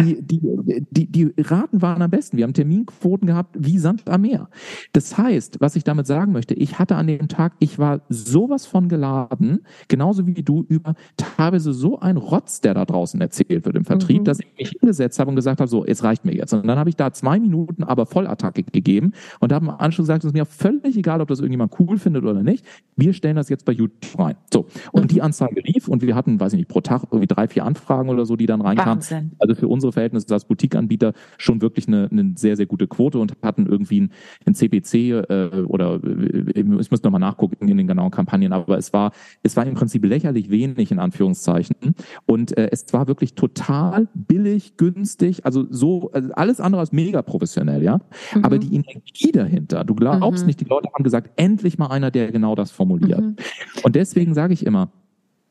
[0.01, 2.37] Die, die, die, die, die Raten waren am besten.
[2.37, 4.49] Wir haben Terminquoten gehabt wie Sand am Meer.
[4.93, 8.67] Das heißt, was ich damit sagen möchte, ich hatte an dem Tag, ich war sowas
[8.67, 13.77] von geladen, genauso wie du über teilweise so ein Rotz, der da draußen erzählt wird
[13.77, 14.25] im Vertrieb, mhm.
[14.25, 16.53] dass ich mich hingesetzt habe und gesagt habe, so, es reicht mir jetzt.
[16.53, 20.25] Und dann habe ich da zwei Minuten aber Vollattacke gegeben und habe im Anschluss gesagt,
[20.25, 22.65] es ist mir völlig egal, ob das irgendjemand cool findet oder nicht.
[22.97, 24.37] Wir stellen das jetzt bei YouTube rein.
[24.53, 24.67] So.
[24.93, 25.09] Und mhm.
[25.09, 28.09] die Anzeige lief und wir hatten, weiß ich nicht, pro Tag irgendwie drei, vier Anfragen
[28.09, 28.97] oder so, die dann reinkamen.
[28.97, 29.14] Wahnsinn.
[29.39, 33.35] Also für unsere Verhältnisse als Boutique-Anbieter schon wirklich eine, eine sehr, sehr gute Quote und
[33.43, 34.13] hatten irgendwie ein,
[34.47, 38.93] ein CPC äh, oder äh, ich muss nochmal nachgucken in den genauen Kampagnen, aber es
[38.93, 41.95] war, es war im Prinzip lächerlich wenig in Anführungszeichen.
[42.27, 47.23] Und äh, es war wirklich total billig, günstig, also so, also alles andere als mega
[47.23, 48.01] professionell, ja.
[48.35, 48.45] Mhm.
[48.45, 50.47] Aber die Energie dahinter, du glaubst mhm.
[50.49, 53.21] nicht, die Leute haben gesagt, endlich mal einer, der genau das formuliert.
[53.21, 53.37] Mhm.
[53.83, 54.91] Und deswegen sage ich immer,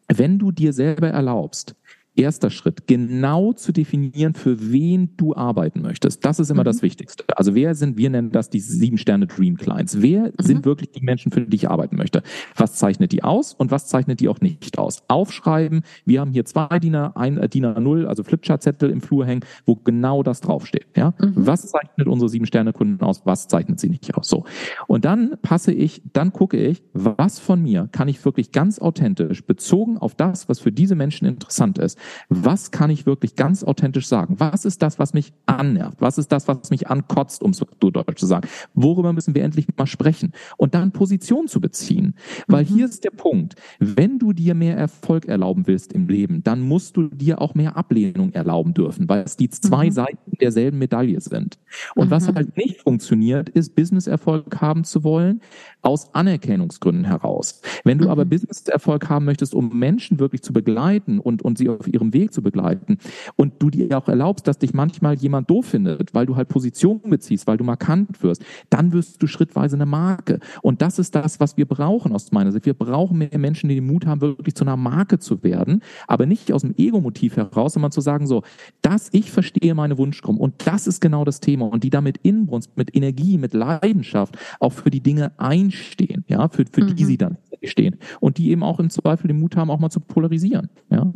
[0.07, 1.75] wenn du dir selber erlaubst,
[2.15, 6.23] erster Schritt, genau zu definieren, für wen du arbeiten möchtest.
[6.25, 6.65] Das ist immer mhm.
[6.65, 7.23] das Wichtigste.
[7.35, 10.01] Also wer sind, wir nennen das die sieben Sterne Dream Clients.
[10.01, 10.31] Wer mhm.
[10.39, 12.21] sind wirklich die Menschen, für die ich arbeiten möchte?
[12.55, 15.03] Was zeichnet die aus und was zeichnet die auch nicht aus?
[15.07, 15.81] Aufschreiben.
[16.05, 19.75] Wir haben hier zwei Diener, ein äh, Diener Null, also Flipchart-Zettel im Flur hängen, wo
[19.75, 20.87] genau das draufsteht.
[20.95, 21.13] Ja?
[21.19, 21.33] Mhm.
[21.35, 23.21] Was zeichnet unsere sieben Sterne Kunden aus?
[23.25, 24.27] Was zeichnet sie nicht aus?
[24.27, 24.45] So.
[24.87, 29.43] Und dann passe ich, dann gucke ich, was von mir kann ich wirklich ganz authentisch
[29.45, 31.97] bezogen auf das, was für diese Menschen interessant ist,
[32.29, 34.35] was kann ich wirklich ganz authentisch sagen?
[34.39, 35.99] Was ist das, was mich annervt?
[35.99, 38.47] Was ist das, was mich ankotzt, um es so deutsch zu sagen?
[38.73, 40.33] Worüber müssen wir endlich mal sprechen?
[40.57, 42.15] Und dann Position zu beziehen.
[42.47, 42.67] Weil mhm.
[42.67, 43.55] hier ist der Punkt.
[43.79, 47.77] Wenn du dir mehr Erfolg erlauben willst im Leben, dann musst du dir auch mehr
[47.77, 49.91] Ablehnung erlauben dürfen, weil es die zwei mhm.
[49.91, 51.57] Seiten derselben Medaille sind.
[51.95, 52.11] Und mhm.
[52.11, 55.41] was halt nicht funktioniert, ist Business-Erfolg haben zu wollen
[55.81, 57.61] aus Anerkennungsgründen heraus.
[57.83, 58.29] Wenn du aber mhm.
[58.29, 62.41] Business-Erfolg haben möchtest, um Menschen wirklich zu begleiten und, und sie auf ihrem Weg zu
[62.41, 62.97] begleiten
[63.35, 67.01] und du dir auch erlaubst, dass dich manchmal jemand doof findet, weil du halt Position
[67.03, 70.39] beziehst, weil du markant wirst, dann wirst du schrittweise eine Marke.
[70.61, 72.65] Und das ist das, was wir brauchen aus meiner Sicht.
[72.65, 76.25] Wir brauchen mehr Menschen, die den Mut haben, wirklich zu einer Marke zu werden, aber
[76.25, 78.43] nicht aus dem Ego-Motiv heraus, sondern zu sagen so,
[78.81, 82.75] dass ich verstehe meine Wunschgruppen und das ist genau das Thema und die damit Inbrunst,
[82.77, 86.95] mit Energie, mit Leidenschaft auch für die Dinge einstehen, ja, für, für mhm.
[86.95, 89.89] die sie dann stehen und die eben auch im Zweifel den Mut haben, auch mal
[89.89, 91.11] zu polarisieren, ja.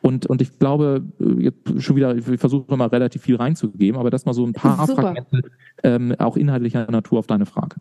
[0.00, 4.10] Und, und ich glaube, äh, jetzt schon wieder, ich versuche mal relativ viel reinzugeben, aber
[4.10, 5.02] das mal so ein paar Super.
[5.02, 5.50] Fragmente
[5.82, 7.76] ähm, auch inhaltlicher Natur auf deine Frage.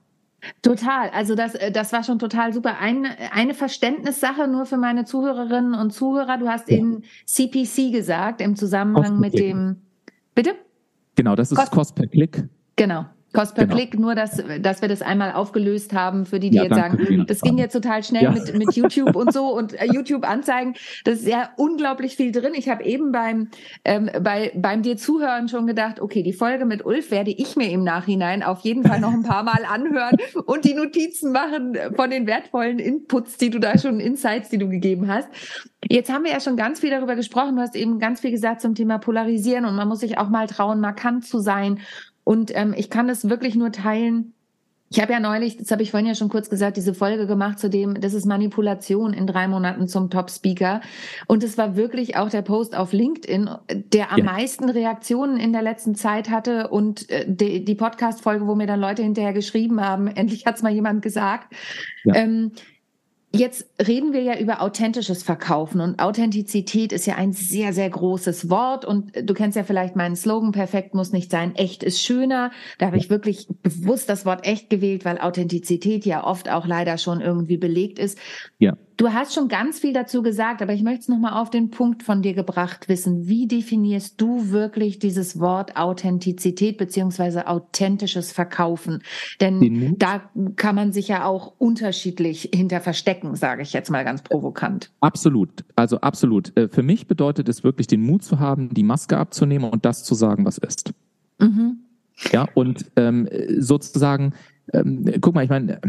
[0.62, 1.10] Total.
[1.10, 2.78] Also das, äh, das war schon total super.
[2.80, 6.38] Ein, eine Verständnissache nur für meine Zuhörerinnen und Zuhörer.
[6.38, 6.78] Du hast ja.
[6.78, 9.78] eben CPC gesagt im Zusammenhang mit dem.
[10.34, 10.56] Bitte?
[11.16, 12.48] Genau, das ist Kost, Cost per Klick.
[12.76, 13.06] Genau.
[13.34, 13.78] Kost per genau.
[13.78, 17.26] Klick, nur dass, dass wir das einmal aufgelöst haben für die, die ja, jetzt sagen,
[17.28, 18.32] das ging jetzt total schnell ja.
[18.32, 20.74] mit, mit YouTube und so und äh, YouTube-Anzeigen.
[21.06, 22.52] Das ist ja unglaublich viel drin.
[22.56, 23.50] Ich habe eben beim,
[23.86, 27.70] ähm, bei, beim dir zuhören schon gedacht, okay, die Folge mit Ulf werde ich mir
[27.70, 32.10] im Nachhinein auf jeden Fall noch ein paar Mal anhören und die Notizen machen von
[32.10, 35.30] den wertvollen Inputs, die du da schon, Insights, die du gegeben hast.
[35.90, 37.56] Jetzt haben wir ja schon ganz viel darüber gesprochen.
[37.56, 40.48] Du hast eben ganz viel gesagt zum Thema Polarisieren und man muss sich auch mal
[40.48, 41.80] trauen, markant zu sein
[42.24, 44.34] und ähm, ich kann das wirklich nur teilen.
[44.94, 47.60] Ich habe ja neulich, das habe ich vorhin ja schon kurz gesagt, diese Folge gemacht
[47.60, 50.82] zu dem, das ist Manipulation in drei Monaten zum Top-Speaker.
[51.28, 54.26] Und es war wirklich auch der Post auf LinkedIn, der am ja.
[54.26, 58.82] meisten Reaktionen in der letzten Zeit hatte und äh, die, die Podcast-Folge, wo mir dann
[58.82, 61.54] Leute hinterher geschrieben haben, endlich hat's mal jemand gesagt.
[62.04, 62.16] Ja.
[62.16, 62.52] Ähm,
[63.34, 68.50] Jetzt reden wir ja über authentisches Verkaufen und Authentizität ist ja ein sehr, sehr großes
[68.50, 72.52] Wort und du kennst ja vielleicht meinen Slogan, perfekt muss nicht sein, echt ist schöner.
[72.78, 76.98] Da habe ich wirklich bewusst das Wort echt gewählt, weil Authentizität ja oft auch leider
[76.98, 78.18] schon irgendwie belegt ist.
[78.60, 78.76] Ja.
[79.02, 82.04] Du hast schon ganz viel dazu gesagt, aber ich möchte es nochmal auf den Punkt
[82.04, 83.28] von dir gebracht wissen.
[83.28, 89.02] Wie definierst du wirklich dieses Wort Authentizität beziehungsweise authentisches Verkaufen?
[89.40, 94.22] Denn da kann man sich ja auch unterschiedlich hinter verstecken, sage ich jetzt mal ganz
[94.22, 94.92] provokant.
[95.00, 96.56] Absolut, also absolut.
[96.56, 100.04] Äh, für mich bedeutet es wirklich den Mut zu haben, die Maske abzunehmen und das
[100.04, 100.94] zu sagen, was ist.
[101.40, 101.80] Mhm.
[102.32, 104.34] Ja, und ähm, sozusagen,
[104.74, 105.82] ähm, guck mal, ich meine,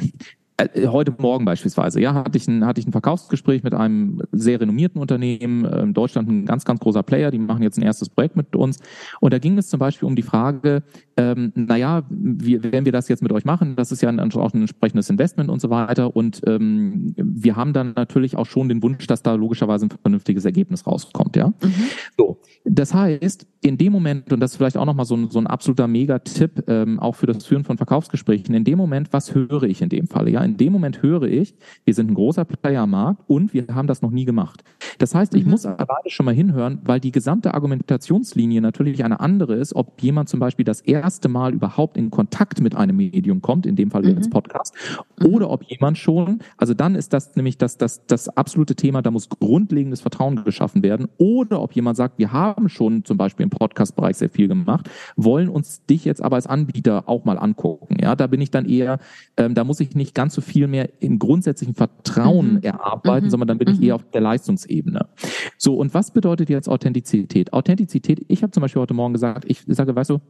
[0.87, 5.01] heute Morgen beispielsweise, ja, hatte ich ein, hatte ich ein Verkaufsgespräch mit einem sehr renommierten
[5.01, 8.37] Unternehmen, äh, in Deutschland ein ganz, ganz großer Player, die machen jetzt ein erstes Projekt
[8.37, 8.79] mit uns.
[9.21, 10.83] Und da ging es zum Beispiel um die Frage,
[11.17, 14.55] ähm, naja, wie, wenn wir das jetzt mit euch machen, das ist ja ein, auch
[14.55, 16.15] ein entsprechendes Investment und so weiter.
[16.15, 20.45] Und ähm, wir haben dann natürlich auch schon den Wunsch, dass da logischerweise ein vernünftiges
[20.45, 21.49] Ergebnis rauskommt, ja.
[21.49, 21.73] Mhm.
[22.17, 25.39] So, das heißt, in dem Moment, und das ist vielleicht auch nochmal so ein, so
[25.39, 29.65] ein absoluter Mega-Tipp, ähm, auch für das Führen von Verkaufsgesprächen, in dem Moment, was höre
[29.65, 30.31] ich in dem Falle?
[30.31, 33.67] Ja, in dem Moment höre ich, wir sind ein großer Player am Markt und wir
[33.69, 34.65] haben das noch nie gemacht.
[35.03, 35.51] Das heißt, ich mhm.
[35.51, 40.29] muss aber schon mal hinhören, weil die gesamte Argumentationslinie natürlich eine andere ist, ob jemand
[40.29, 44.03] zum Beispiel das erste Mal überhaupt in Kontakt mit einem Medium kommt, in dem Fall
[44.03, 44.31] mhm.
[44.31, 44.77] Podcast,
[45.19, 45.27] mhm.
[45.27, 49.11] oder ob jemand schon, also dann ist das nämlich das, das, das absolute Thema, da
[49.11, 53.51] muss grundlegendes Vertrauen geschaffen werden, oder ob jemand sagt, wir haben schon zum Beispiel im
[53.51, 57.97] Podcast-Bereich sehr viel gemacht, wollen uns dich jetzt aber als Anbieter auch mal angucken.
[58.01, 59.01] Ja, da bin ich dann eher,
[59.37, 62.63] ähm, da muss ich nicht ganz so viel mehr im grundsätzlichen Vertrauen mhm.
[62.63, 63.31] erarbeiten, mhm.
[63.31, 63.85] sondern dann bin ich mhm.
[63.85, 64.92] eher auf der Leistungsebene.
[64.93, 65.09] Ebene.
[65.57, 67.53] So, und was bedeutet jetzt Authentizität?
[67.53, 70.21] Authentizität, ich habe zum Beispiel heute Morgen gesagt, ich sage, weißt du,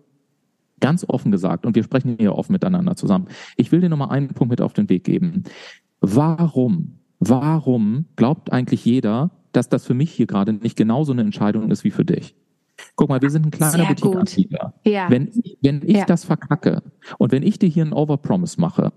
[0.80, 4.28] ganz offen gesagt, und wir sprechen hier offen miteinander zusammen, ich will dir nochmal einen
[4.28, 5.44] Punkt mit auf den Weg geben.
[6.00, 11.70] Warum, warum glaubt eigentlich jeder, dass das für mich hier gerade nicht genauso eine Entscheidung
[11.70, 12.34] ist wie für dich?
[12.96, 14.74] Guck mal, wir sind ein kleiner Boutique-Anbieter.
[14.84, 15.08] Ja.
[15.08, 16.04] Wenn, wenn ich ja.
[16.04, 16.82] das verkacke
[17.18, 18.92] und wenn ich dir hier einen Overpromise mache,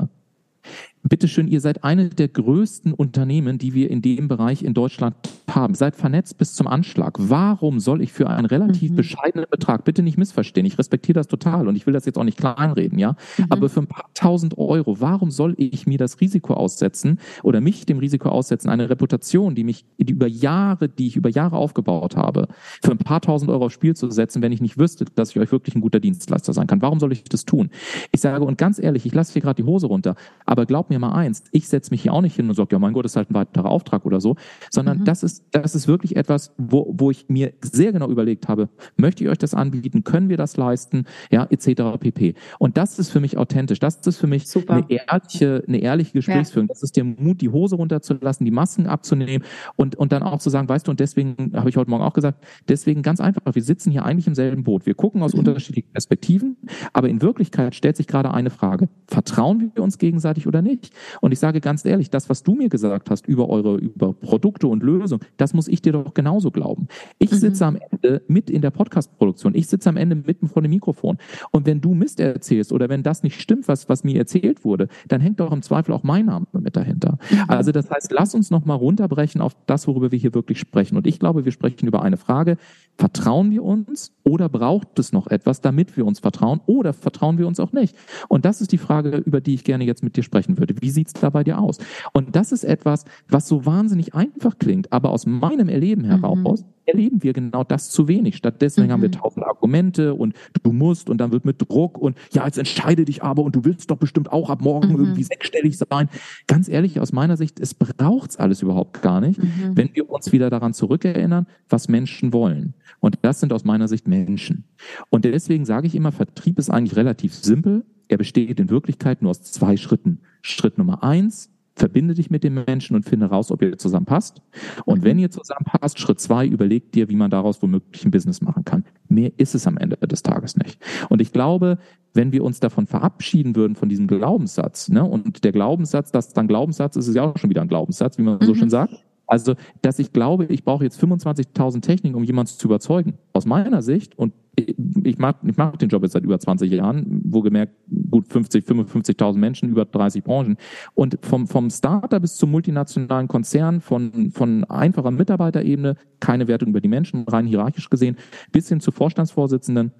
[1.07, 5.15] bitteschön, ihr seid eine der größten Unternehmen, die wir in dem Bereich in Deutschland
[5.49, 5.75] haben.
[5.75, 7.15] Seid vernetzt bis zum Anschlag.
[7.19, 8.95] Warum soll ich für einen relativ mhm.
[8.95, 12.23] bescheidenen Betrag, bitte nicht missverstehen, ich respektiere das total und ich will das jetzt auch
[12.23, 13.45] nicht kleinreden, ja, mhm.
[13.49, 17.85] aber für ein paar tausend Euro, warum soll ich mir das Risiko aussetzen oder mich
[17.85, 22.15] dem Risiko aussetzen, eine Reputation, die mich die über Jahre, die ich über Jahre aufgebaut
[22.15, 22.47] habe,
[22.83, 25.39] für ein paar tausend Euro aufs Spiel zu setzen, wenn ich nicht wüsste, dass ich
[25.39, 26.81] euch wirklich ein guter Dienstleister sein kann?
[26.81, 27.69] Warum soll ich das tun?
[28.11, 30.15] Ich sage, und ganz ehrlich, ich lasse hier gerade die Hose runter,
[30.45, 32.79] aber glaub mir mal eins, ich setze mich hier auch nicht hin und sage, ja
[32.79, 34.35] mein Gott, das ist halt ein weiterer Auftrag oder so,
[34.69, 35.05] sondern mhm.
[35.05, 39.23] das ist, das ist wirklich etwas, wo, wo ich mir sehr genau überlegt habe, möchte
[39.23, 41.97] ich euch das anbieten, können wir das leisten, ja, etc.
[41.99, 42.35] pp.
[42.59, 44.75] Und das ist für mich authentisch, das ist für mich Super.
[44.75, 46.67] eine ehrliche, eine ehrliche Gesprächsführung.
[46.67, 46.73] Ja.
[46.73, 50.49] Das ist der Mut, die Hose runterzulassen, die Masken abzunehmen und, und dann auch zu
[50.49, 53.63] sagen, weißt du, und deswegen habe ich heute Morgen auch gesagt, deswegen ganz einfach, wir
[53.63, 54.85] sitzen hier eigentlich im selben Boot.
[54.85, 55.39] Wir gucken aus mhm.
[55.39, 56.57] unterschiedlichen Perspektiven,
[56.93, 58.89] aber in Wirklichkeit stellt sich gerade eine Frage.
[59.07, 60.84] Vertrauen wir uns gegenseitig oder nicht?
[61.21, 64.67] Und ich sage ganz ehrlich, das, was du mir gesagt hast über eure, über Produkte
[64.67, 66.87] und Lösungen, das muss ich dir doch genauso glauben.
[67.19, 67.35] Ich mhm.
[67.35, 69.55] sitze am Ende mit in der Podcast-Produktion.
[69.55, 71.17] Ich sitze am Ende mitten vor dem Mikrofon.
[71.51, 74.87] Und wenn du Mist erzählst oder wenn das nicht stimmt, was, was mir erzählt wurde,
[75.07, 77.17] dann hängt doch im Zweifel auch mein Name mit dahinter.
[77.29, 77.43] Mhm.
[77.47, 80.97] Also das heißt, lass uns nochmal runterbrechen auf das, worüber wir hier wirklich sprechen.
[80.97, 82.57] Und ich glaube, wir sprechen über eine Frage,
[82.97, 87.47] vertrauen wir uns oder braucht es noch etwas, damit wir uns vertrauen oder vertrauen wir
[87.47, 87.95] uns auch nicht?
[88.27, 90.74] Und das ist die Frage, über die ich gerne jetzt mit dir sprechen würde.
[90.81, 91.77] Wie sieht's da bei dir aus?
[92.13, 96.07] Und das ist etwas, was so wahnsinnig einfach klingt, aber aus meinem Erleben mhm.
[96.07, 96.67] heraus mhm.
[96.85, 98.35] erleben wir genau das zu wenig.
[98.37, 98.91] Stattdessen mhm.
[98.91, 102.57] haben wir tausend Argumente und du musst und dann wird mit Druck und ja, jetzt
[102.57, 104.99] entscheide dich aber und du willst doch bestimmt auch ab morgen mhm.
[104.99, 106.09] irgendwie sechsstellig sein.
[106.47, 109.71] Ganz ehrlich, aus meiner Sicht, es braucht's alles überhaupt gar nicht, mhm.
[109.75, 112.73] wenn wir uns wieder daran zurückerinnern, was Menschen wollen.
[112.99, 114.65] Und das sind aus meiner Sicht Menschen.
[115.09, 117.85] Und deswegen sage ich immer, Vertrieb ist eigentlich relativ simpel.
[118.07, 120.19] Er besteht in Wirklichkeit nur aus zwei Schritten.
[120.41, 124.41] Schritt Nummer eins, verbinde dich mit dem Menschen und finde raus, ob ihr zusammenpasst.
[124.85, 128.63] Und wenn ihr zusammenpasst, Schritt zwei, überlegt dir, wie man daraus womöglich ein Business machen
[128.63, 128.85] kann.
[129.09, 130.79] Mehr ist es am Ende des Tages nicht.
[131.09, 131.77] Und ich glaube,
[132.13, 136.47] wenn wir uns davon verabschieden würden, von diesem Glaubenssatz, ne, und der Glaubenssatz, dass dann
[136.47, 138.57] Glaubenssatz ist, ist ja auch schon wieder ein Glaubenssatz, wie man so mhm.
[138.57, 138.93] schön sagt,
[139.27, 143.15] also, dass ich glaube, ich brauche jetzt 25.000 Techniken, um jemanden zu überzeugen.
[143.33, 147.21] Aus meiner Sicht, und ich mache ich mach den Job jetzt seit über 20 Jahren,
[147.25, 147.73] wo gemerkt,
[148.11, 150.57] gut 50, 55.000 Menschen, über 30 Branchen.
[150.93, 156.81] Und vom, vom Starter bis zum multinationalen Konzern, von, von einfacher Mitarbeiterebene, keine Wertung über
[156.81, 158.17] die Menschen, rein hierarchisch gesehen,
[158.51, 159.91] bis hin zu Vorstandsvorsitzenden,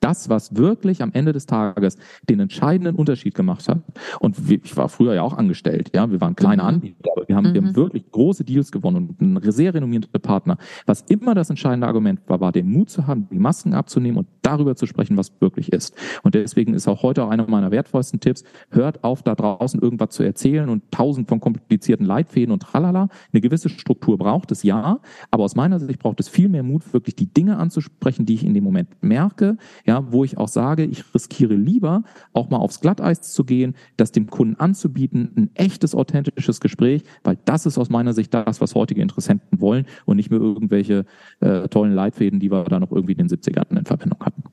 [0.00, 1.96] das, was wirklich am Ende des Tages
[2.28, 3.78] den entscheidenden Unterschied gemacht hat.
[4.18, 6.68] Und ich war früher ja auch angestellt, ja, wir waren kleine mhm.
[6.68, 7.54] Anbieter, aber wir haben, mhm.
[7.54, 7.76] wir haben mhm.
[7.76, 10.56] wirklich große Deals gewonnen und sehr renommierte Partner.
[10.86, 14.26] Was immer das entscheidende Argument war, war den Mut zu haben, die Masken abzunehmen und
[14.42, 15.94] darüber zu sprechen, was wirklich ist.
[16.22, 20.10] Und deswegen ist auch heute auch einer meiner wertvollsten Tipps, hört auf, da draußen irgendwas
[20.10, 23.08] zu erzählen und tausend von komplizierten Leitfäden und tralala.
[23.32, 26.92] Eine gewisse Struktur braucht es, ja, aber aus meiner Sicht braucht es viel mehr Mut,
[26.92, 29.56] wirklich die Dinge anzusprechen, die ich in dem Moment merke,
[29.90, 34.12] ja, wo ich auch sage, ich riskiere lieber, auch mal aufs Glatteis zu gehen, das
[34.12, 38.76] dem Kunden anzubieten, ein echtes, authentisches Gespräch, weil das ist aus meiner Sicht das, was
[38.76, 41.06] heutige Interessenten wollen und nicht mehr irgendwelche
[41.40, 44.44] äh, tollen Leitfäden, die wir da noch irgendwie in den 70ern in Verbindung hatten.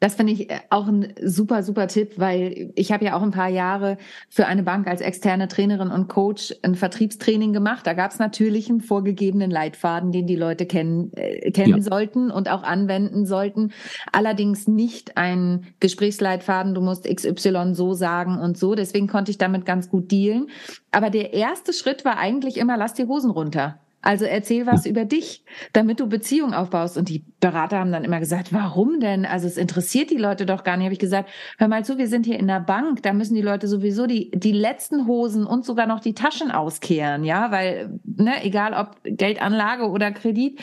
[0.00, 3.30] Das finde ich äh, auch ein super, super Tipp, weil ich habe ja auch ein
[3.30, 3.96] paar Jahre
[4.28, 7.86] für eine Bank als externe Trainerin und Coach ein Vertriebstraining gemacht.
[7.86, 11.82] Da gab es natürlich einen vorgegebenen Leitfaden, den die Leute kennen, äh, kennen ja.
[11.82, 13.72] sollten und auch anwenden sollten.
[14.12, 18.74] Allerdings nicht ein Gesprächsleitfaden, du musst XY so sagen und so.
[18.74, 20.48] Deswegen konnte ich damit ganz gut dealen.
[20.90, 23.80] Aber der erste Schritt war eigentlich immer, lass die Hosen runter.
[24.06, 26.96] Also erzähl was über dich, damit du Beziehung aufbaust.
[26.96, 29.26] Und die Berater haben dann immer gesagt, warum denn?
[29.26, 30.84] Also es interessiert die Leute doch gar nicht.
[30.84, 33.42] Habe ich gesagt, hör mal zu, wir sind hier in der Bank, da müssen die
[33.42, 38.44] Leute sowieso die, die letzten Hosen und sogar noch die Taschen auskehren, ja, weil, ne,
[38.44, 40.60] egal ob Geldanlage oder Kredit,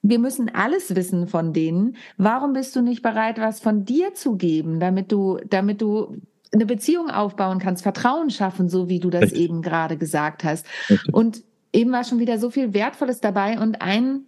[0.00, 1.96] wir müssen alles wissen von denen.
[2.16, 6.16] Warum bist du nicht bereit, was von dir zu geben, damit du, damit du
[6.50, 9.42] eine Beziehung aufbauen kannst, Vertrauen schaffen, so wie du das Richtig.
[9.42, 10.66] eben gerade gesagt hast.
[10.88, 11.14] Richtig.
[11.14, 14.26] Und eben war schon wieder so viel Wertvolles dabei und ein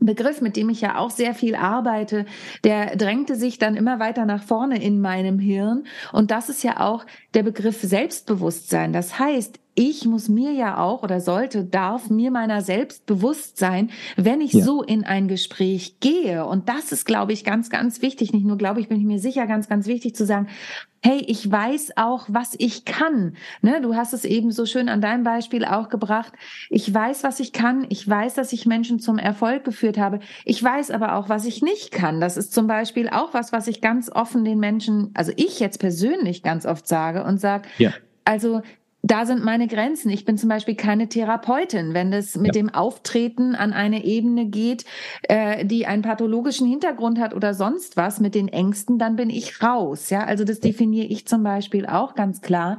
[0.00, 2.24] Begriff, mit dem ich ja auch sehr viel arbeite,
[2.62, 5.84] der drängte sich dann immer weiter nach vorne in meinem Hirn.
[6.12, 8.92] Und das ist ja auch der Begriff Selbstbewusstsein.
[8.92, 13.90] Das heißt, ich muss mir ja auch oder sollte, darf mir meiner selbst bewusst sein,
[14.16, 14.64] wenn ich ja.
[14.64, 16.44] so in ein Gespräch gehe.
[16.46, 18.32] Und das ist, glaube ich, ganz, ganz wichtig.
[18.32, 20.48] Nicht nur, glaube ich, bin ich mir sicher, ganz, ganz wichtig zu sagen,
[21.00, 23.36] hey, ich weiß auch, was ich kann.
[23.62, 26.32] Ne, du hast es eben so schön an deinem Beispiel auch gebracht.
[26.70, 27.86] Ich weiß, was ich kann.
[27.88, 30.18] Ich weiß, dass ich Menschen zum Erfolg geführt habe.
[30.44, 32.20] Ich weiß aber auch, was ich nicht kann.
[32.20, 35.78] Das ist zum Beispiel auch was, was ich ganz offen den Menschen, also ich jetzt
[35.78, 37.92] persönlich ganz oft sage und sage, ja.
[38.24, 38.62] also
[39.02, 40.10] da sind meine Grenzen.
[40.10, 41.94] Ich bin zum Beispiel keine Therapeutin.
[41.94, 42.62] Wenn das mit ja.
[42.62, 44.84] dem Auftreten an eine Ebene geht,
[45.22, 49.62] äh, die einen pathologischen Hintergrund hat oder sonst was mit den Ängsten, dann bin ich
[49.62, 50.10] raus.
[50.10, 52.78] Ja, also das definiere ich zum Beispiel auch ganz klar.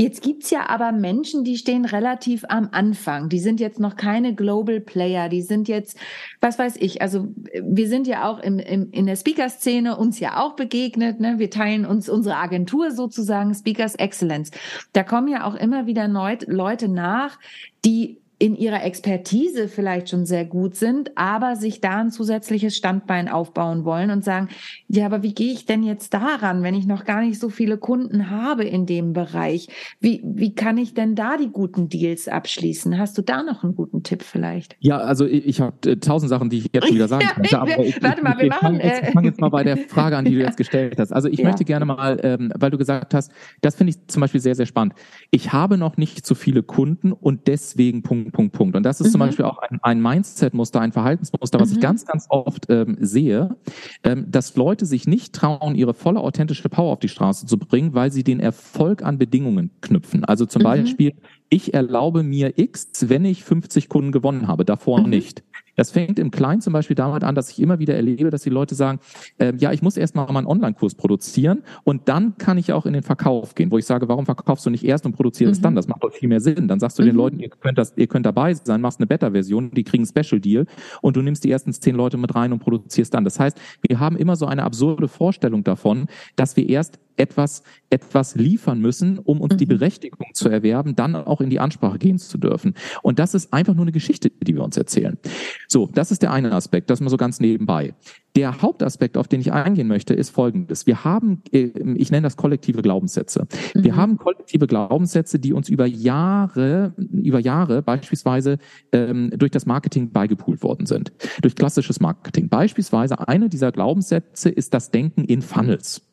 [0.00, 3.28] Jetzt gibt's ja aber Menschen, die stehen relativ am Anfang.
[3.28, 5.28] Die sind jetzt noch keine Global Player.
[5.28, 5.98] Die sind jetzt,
[6.40, 7.26] was weiß ich, also
[7.60, 11.18] wir sind ja auch im, im, in der Speaker-Szene uns ja auch begegnet.
[11.18, 11.40] Ne?
[11.40, 14.52] Wir teilen uns unsere Agentur sozusagen, Speakers Excellence.
[14.92, 17.36] Da kommen ja auch immer wieder Leute nach,
[17.84, 23.28] die in ihrer Expertise vielleicht schon sehr gut sind, aber sich da ein zusätzliches Standbein
[23.28, 24.48] aufbauen wollen und sagen,
[24.86, 27.78] ja, aber wie gehe ich denn jetzt daran, wenn ich noch gar nicht so viele
[27.78, 29.68] Kunden habe in dem Bereich?
[29.98, 32.96] Wie, wie kann ich denn da die guten Deals abschließen?
[32.96, 34.76] Hast du da noch einen guten Tipp vielleicht?
[34.78, 37.44] Ja, also ich, ich habe äh, tausend Sachen, die ich jetzt wieder sagen kann.
[37.44, 38.76] Ja, aber ich, warte mal, wir machen.
[38.80, 41.12] Ich fange fang jetzt mal bei der Frage an, die du jetzt gestellt hast.
[41.12, 41.46] Also ich ja.
[41.46, 44.66] möchte gerne mal, ähm, weil du gesagt hast, das finde ich zum Beispiel sehr, sehr
[44.66, 44.94] spannend.
[45.32, 48.76] Ich habe noch nicht so viele Kunden und deswegen Punkt Punkt, Punkt, Punkt.
[48.76, 49.12] Und das ist mhm.
[49.12, 51.76] zum Beispiel auch ein, ein Mindset-Muster, ein Verhaltensmuster, was mhm.
[51.76, 53.56] ich ganz, ganz oft ähm, sehe,
[54.02, 57.94] ähm, dass Leute sich nicht trauen, ihre volle authentische Power auf die Straße zu bringen,
[57.94, 60.24] weil sie den Erfolg an Bedingungen knüpfen.
[60.24, 60.64] Also zum mhm.
[60.64, 61.14] Beispiel,
[61.48, 65.10] ich erlaube mir X, wenn ich 50 Kunden gewonnen habe, davor mhm.
[65.10, 65.42] nicht.
[65.78, 68.50] Das fängt im Kleinen zum Beispiel damit an, dass ich immer wieder erlebe, dass die
[68.50, 68.98] Leute sagen,
[69.38, 72.94] äh, ja, ich muss erst mal meinen Online-Kurs produzieren und dann kann ich auch in
[72.94, 75.62] den Verkauf gehen, wo ich sage, warum verkaufst du nicht erst und produzierst mhm.
[75.62, 75.74] dann?
[75.76, 76.66] Das macht doch viel mehr Sinn.
[76.66, 77.06] Dann sagst du mhm.
[77.06, 80.24] den Leuten, ihr könnt das, ihr könnt dabei sein, machst eine Beta-Version, die kriegen einen
[80.24, 80.66] Special Deal
[81.00, 83.22] und du nimmst die ersten zehn Leute mit rein und produzierst dann.
[83.22, 83.56] Das heißt,
[83.88, 89.18] wir haben immer so eine absurde Vorstellung davon, dass wir erst etwas, etwas liefern müssen,
[89.18, 89.58] um uns mhm.
[89.58, 92.74] die Berechtigung zu erwerben, dann auch in die Ansprache gehen zu dürfen.
[93.02, 95.18] Und das ist einfach nur eine Geschichte, die wir uns erzählen.
[95.66, 97.94] So, das ist der eine Aspekt, das mal so ganz nebenbei.
[98.36, 100.86] Der Hauptaspekt, auf den ich eingehen möchte, ist folgendes.
[100.86, 103.48] Wir haben, äh, ich nenne das kollektive Glaubenssätze.
[103.74, 103.84] Mhm.
[103.84, 108.58] Wir haben kollektive Glaubenssätze, die uns über Jahre, über Jahre beispielsweise
[108.92, 111.12] ähm, durch das Marketing beigepoolt worden sind.
[111.42, 112.48] Durch klassisches Marketing.
[112.48, 116.07] Beispielsweise eine dieser Glaubenssätze ist das Denken in Funnels.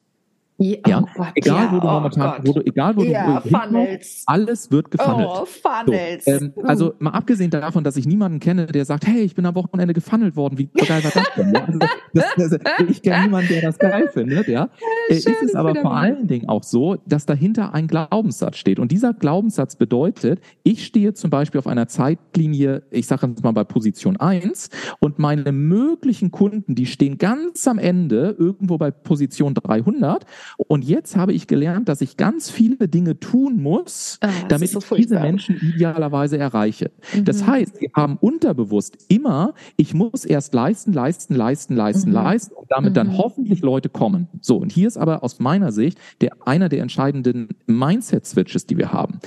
[0.57, 1.01] Ja, ja.
[1.03, 4.23] Oh Gott, egal ja, wo du momentan, oh wo du, egal wo ja, du, Funnels.
[4.25, 5.27] alles wird gefunnelt.
[5.29, 6.23] Oh, Funnels.
[6.23, 9.45] So, ähm, also mal abgesehen davon, dass ich niemanden kenne, der sagt, hey, ich bin
[9.45, 11.53] am Wochenende gefunnelt worden, wie geil war das denn?
[11.53, 11.65] Ja?
[11.65, 11.79] Also,
[12.13, 14.69] das, das, ich kenne niemanden, der das geil findet, ja.
[15.07, 18.79] Äh, ist es aber vor allen Dingen auch so, dass dahinter ein Glaubenssatz steht.
[18.79, 23.51] Und dieser Glaubenssatz bedeutet, ich stehe zum Beispiel auf einer Zeitlinie, ich sage jetzt mal
[23.51, 29.53] bei Position eins und meine möglichen Kunden, die stehen ganz am Ende irgendwo bei Position
[29.53, 30.25] 300
[30.57, 34.79] und jetzt habe ich gelernt, dass ich ganz viele Dinge tun muss, ah, damit so
[34.79, 36.91] ich diese Menschen idealerweise erreiche.
[37.13, 37.25] Mhm.
[37.25, 42.15] Das heißt, wir haben unterbewusst immer, ich muss erst leisten, leisten, leisten, leisten, mhm.
[42.15, 42.95] leisten und damit mhm.
[42.95, 44.27] dann hoffentlich Leute kommen.
[44.41, 48.91] So, und hier ist aber aus meiner Sicht der, einer der entscheidenden Mindset-Switches, die wir
[48.91, 49.19] haben.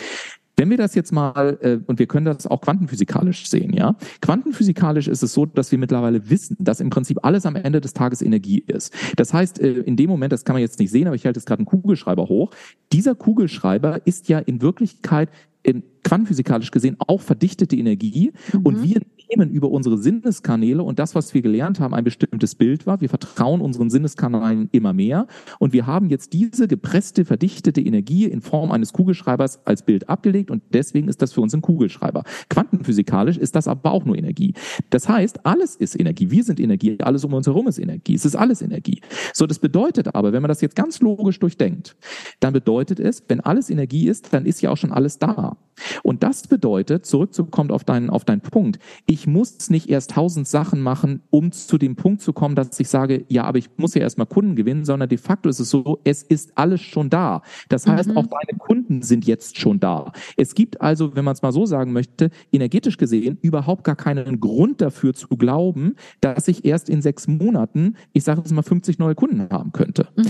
[0.58, 3.96] Wenn wir das jetzt mal, äh, und wir können das auch quantenphysikalisch sehen, ja.
[4.20, 7.94] Quantenphysikalisch ist es so, dass wir mittlerweile wissen, dass im Prinzip alles am Ende des
[7.94, 8.92] Tages Energie ist.
[9.14, 11.38] Das heißt, äh, in dem Moment, das kann man jetzt nicht sehen, aber ich halte
[11.38, 12.50] jetzt gerade einen Kugelschreiber hoch.
[12.92, 15.28] Dieser Kugelschreiber ist ja in Wirklichkeit
[15.62, 18.60] in quantenphysikalisch gesehen auch verdichtete Energie mhm.
[18.62, 22.86] und wir nehmen über unsere Sinneskanäle und das, was wir gelernt haben, ein bestimmtes Bild
[22.86, 23.00] war.
[23.00, 25.26] Wir vertrauen unseren Sinneskanälen immer mehr
[25.58, 30.50] und wir haben jetzt diese gepresste, verdichtete Energie in Form eines Kugelschreibers als Bild abgelegt
[30.50, 32.24] und deswegen ist das für uns ein Kugelschreiber.
[32.48, 34.54] Quantenphysikalisch ist das aber auch nur Energie.
[34.90, 36.30] Das heißt, alles ist Energie.
[36.30, 36.98] Wir sind Energie.
[37.00, 38.14] Alles um uns herum ist Energie.
[38.14, 39.00] Es ist alles Energie.
[39.32, 41.96] So, das bedeutet aber, wenn man das jetzt ganz logisch durchdenkt,
[42.40, 45.56] dann bedeutet es, wenn alles Energie ist, dann ist ja auch schon alles da.
[46.02, 50.80] Und das bedeutet, zurückzukommen auf deinen, auf deinen Punkt, ich muss nicht erst tausend Sachen
[50.80, 54.02] machen, um zu dem Punkt zu kommen, dass ich sage, ja, aber ich muss ja
[54.02, 57.42] erstmal Kunden gewinnen, sondern de facto ist es so, es ist alles schon da.
[57.68, 58.16] Das heißt, mhm.
[58.16, 60.12] auch deine Kunden sind jetzt schon da.
[60.36, 64.40] Es gibt also, wenn man es mal so sagen möchte, energetisch gesehen überhaupt gar keinen
[64.40, 68.98] Grund dafür zu glauben, dass ich erst in sechs Monaten, ich sage jetzt mal, 50
[68.98, 70.08] neue Kunden haben könnte.
[70.16, 70.26] Mhm.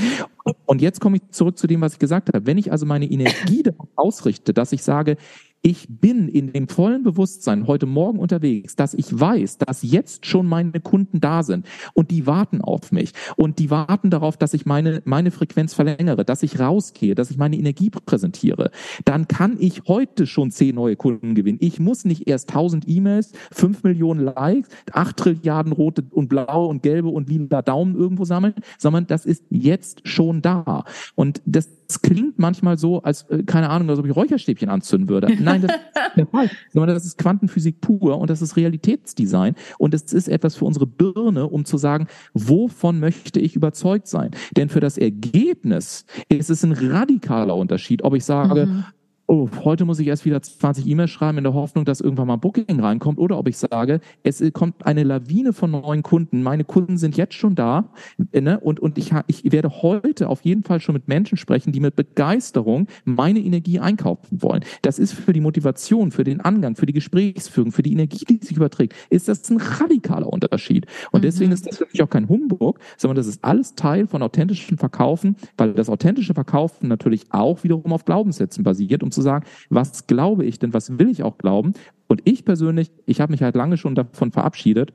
[0.66, 2.46] Und jetzt komme ich zurück zu dem, was ich gesagt habe.
[2.46, 5.16] Wenn ich also meine Energie darauf ausrichte, dass ich sage,
[5.68, 10.46] ich bin in dem vollen Bewusstsein heute Morgen unterwegs, dass ich weiß, dass jetzt schon
[10.46, 14.64] meine Kunden da sind und die warten auf mich und die warten darauf, dass ich
[14.64, 18.70] meine, meine Frequenz verlängere, dass ich rausgehe, dass ich meine Energie präsentiere,
[19.04, 21.58] dann kann ich heute schon zehn neue Kunden gewinnen.
[21.60, 26.82] Ich muss nicht erst tausend E-Mails, fünf Millionen Likes, acht Trilliarden rote und blaue und
[26.82, 30.84] gelbe und lila Daumen irgendwo sammeln, sondern das ist jetzt schon da.
[31.14, 31.68] Und das
[32.02, 35.28] klingt manchmal so, als, äh, keine Ahnung, als ob ich Räucherstäbchen anzünden würde.
[35.40, 35.76] Nein, das
[36.16, 36.56] ist.
[36.72, 39.54] Sondern das ist Quantenphysik pur und das ist Realitätsdesign.
[39.78, 44.30] Und es ist etwas für unsere Birne, um zu sagen, wovon möchte ich überzeugt sein?
[44.56, 48.84] Denn für das Ergebnis ist es ein radikaler Unterschied, ob ich sage, mhm
[49.28, 52.36] oh, heute muss ich erst wieder 20 E-Mails schreiben in der Hoffnung, dass irgendwann mal
[52.36, 56.42] Booking reinkommt oder ob ich sage, es kommt eine Lawine von neuen Kunden.
[56.42, 57.90] Meine Kunden sind jetzt schon da
[58.32, 58.58] ne?
[58.58, 61.94] und, und ich, ich werde heute auf jeden Fall schon mit Menschen sprechen, die mit
[61.94, 64.64] Begeisterung meine Energie einkaufen wollen.
[64.80, 68.44] Das ist für die Motivation, für den Angang, für die Gesprächsführung, für die Energie, die
[68.44, 70.86] sich überträgt, ist das ein radikaler Unterschied.
[71.12, 71.26] Und mhm.
[71.26, 74.78] deswegen ist das für mich auch kein Humbug, sondern das ist alles Teil von authentischem
[74.78, 80.06] Verkaufen, weil das authentische Verkaufen natürlich auch wiederum auf Glaubenssätzen basiert, um zu sagen, was
[80.06, 81.72] glaube ich denn, was will ich auch glauben?
[82.06, 84.92] Und ich persönlich, ich habe mich halt lange schon davon verabschiedet,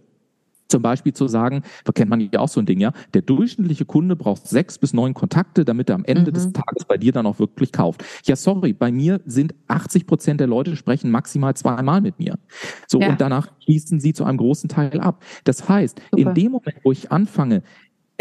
[0.69, 3.85] zum Beispiel zu sagen, da kennt man ja auch so ein Ding, ja, der durchschnittliche
[3.85, 6.33] Kunde braucht sechs bis neun Kontakte, damit er am Ende mhm.
[6.33, 8.03] des Tages bei dir dann auch wirklich kauft.
[8.25, 12.39] Ja, sorry, bei mir sind 80 Prozent der Leute sprechen maximal zweimal mit mir.
[12.87, 13.09] So, ja.
[13.09, 15.23] und danach schließen sie zu einem großen Teil ab.
[15.43, 16.29] Das heißt, Super.
[16.29, 17.61] in dem Moment, wo ich anfange,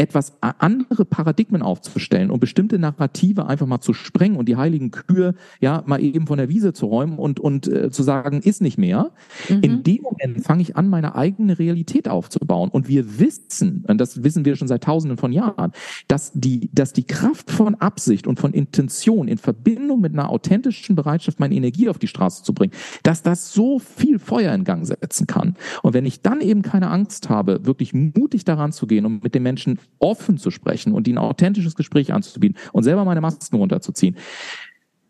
[0.03, 5.35] etwas andere Paradigmen aufzustellen und bestimmte Narrative einfach mal zu sprengen und die heiligen Kühe
[5.61, 8.79] ja mal eben von der Wiese zu räumen und und äh, zu sagen ist nicht
[8.79, 9.13] mehr.
[9.49, 9.61] Mhm.
[9.61, 14.25] In dem Moment fange ich an meine eigene Realität aufzubauen und wir wissen, und das
[14.25, 15.71] wissen wir schon seit Tausenden von Jahren,
[16.09, 20.97] dass die dass die Kraft von Absicht und von Intention in Verbindung mit einer authentischen
[20.97, 22.73] Bereitschaft meine Energie auf die Straße zu bringen,
[23.05, 25.55] dass das so viel Feuer in Gang setzen kann.
[25.83, 29.37] Und wenn ich dann eben keine Angst habe, wirklich mutig daran zu gehen und mit
[29.37, 33.57] den Menschen offen zu sprechen und ihnen ein authentisches Gespräch anzubieten und selber meine Masken
[33.57, 34.17] runterzuziehen,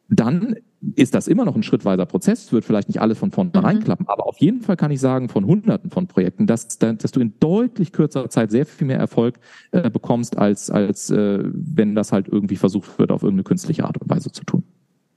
[0.09, 0.57] dann
[0.95, 3.85] ist das immer noch ein schrittweiser Prozess, wird vielleicht nicht alles von vornherein mhm.
[3.85, 7.21] klappen, aber auf jeden Fall kann ich sagen, von hunderten von Projekten, dass, dass du
[7.21, 9.39] in deutlich kürzerer Zeit sehr viel mehr Erfolg
[9.71, 13.99] äh, bekommst, als, als äh, wenn das halt irgendwie versucht wird, auf irgendeine künstliche Art
[13.99, 14.65] und Weise zu tun.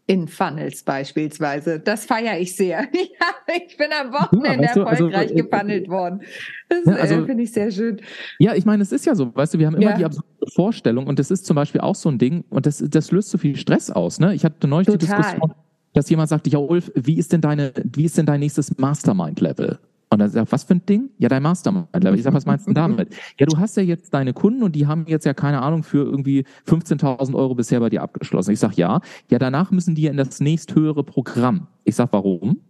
[0.08, 1.80] In Funnels beispielsweise.
[1.80, 2.88] Das feiere ich sehr.
[2.96, 6.22] Ja, ich bin am Wochenende ja, weißt du, also, erfolgreich also, gepannelt worden.
[6.68, 8.02] Das ja, also, äh, finde ich sehr schön.
[8.40, 9.98] Ja, ich meine, es ist ja so, weißt du, wir haben immer ja.
[9.98, 13.12] die absurde Vorstellung und das ist zum Beispiel auch so ein Ding und das, das
[13.12, 14.20] löst so viel Stress aus.
[14.20, 14.34] Ne?
[14.36, 15.00] Ich hatte neulich Total.
[15.00, 15.54] die Diskussion,
[15.94, 19.80] dass jemand sagte, ja, Ulf, wie ist denn deine, wie ist denn dein nächstes Mastermind-Level?
[20.16, 21.10] Und dann sagt, was für ein Ding?
[21.18, 22.18] Ja, dein Mastermind-Level.
[22.18, 23.14] Ich sage, was meinst du damit?
[23.38, 26.06] Ja, du hast ja jetzt deine Kunden und die haben jetzt ja keine Ahnung für
[26.06, 28.52] irgendwie 15.000 Euro bisher bei dir abgeschlossen.
[28.52, 29.02] Ich sage, ja.
[29.30, 31.68] Ja, danach müssen die ja in das nächsthöhere Programm.
[31.84, 32.62] Ich sage, warum?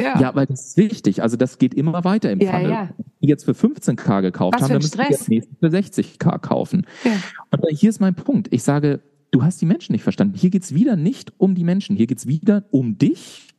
[0.00, 0.20] Ja.
[0.20, 1.22] ja, weil das ist wichtig.
[1.22, 2.70] Also das geht immer weiter im ja, Funnel.
[2.70, 2.88] Ja.
[3.20, 6.86] Die jetzt für 15k gekauft Was haben, dann müssen die jetzt für 60k kaufen.
[7.02, 7.10] Ja.
[7.50, 8.46] Und hier ist mein Punkt.
[8.52, 9.00] Ich sage,
[9.32, 10.36] du hast die Menschen nicht verstanden.
[10.36, 11.96] Hier geht's wieder nicht um die Menschen.
[11.96, 13.53] Hier geht's wieder um dich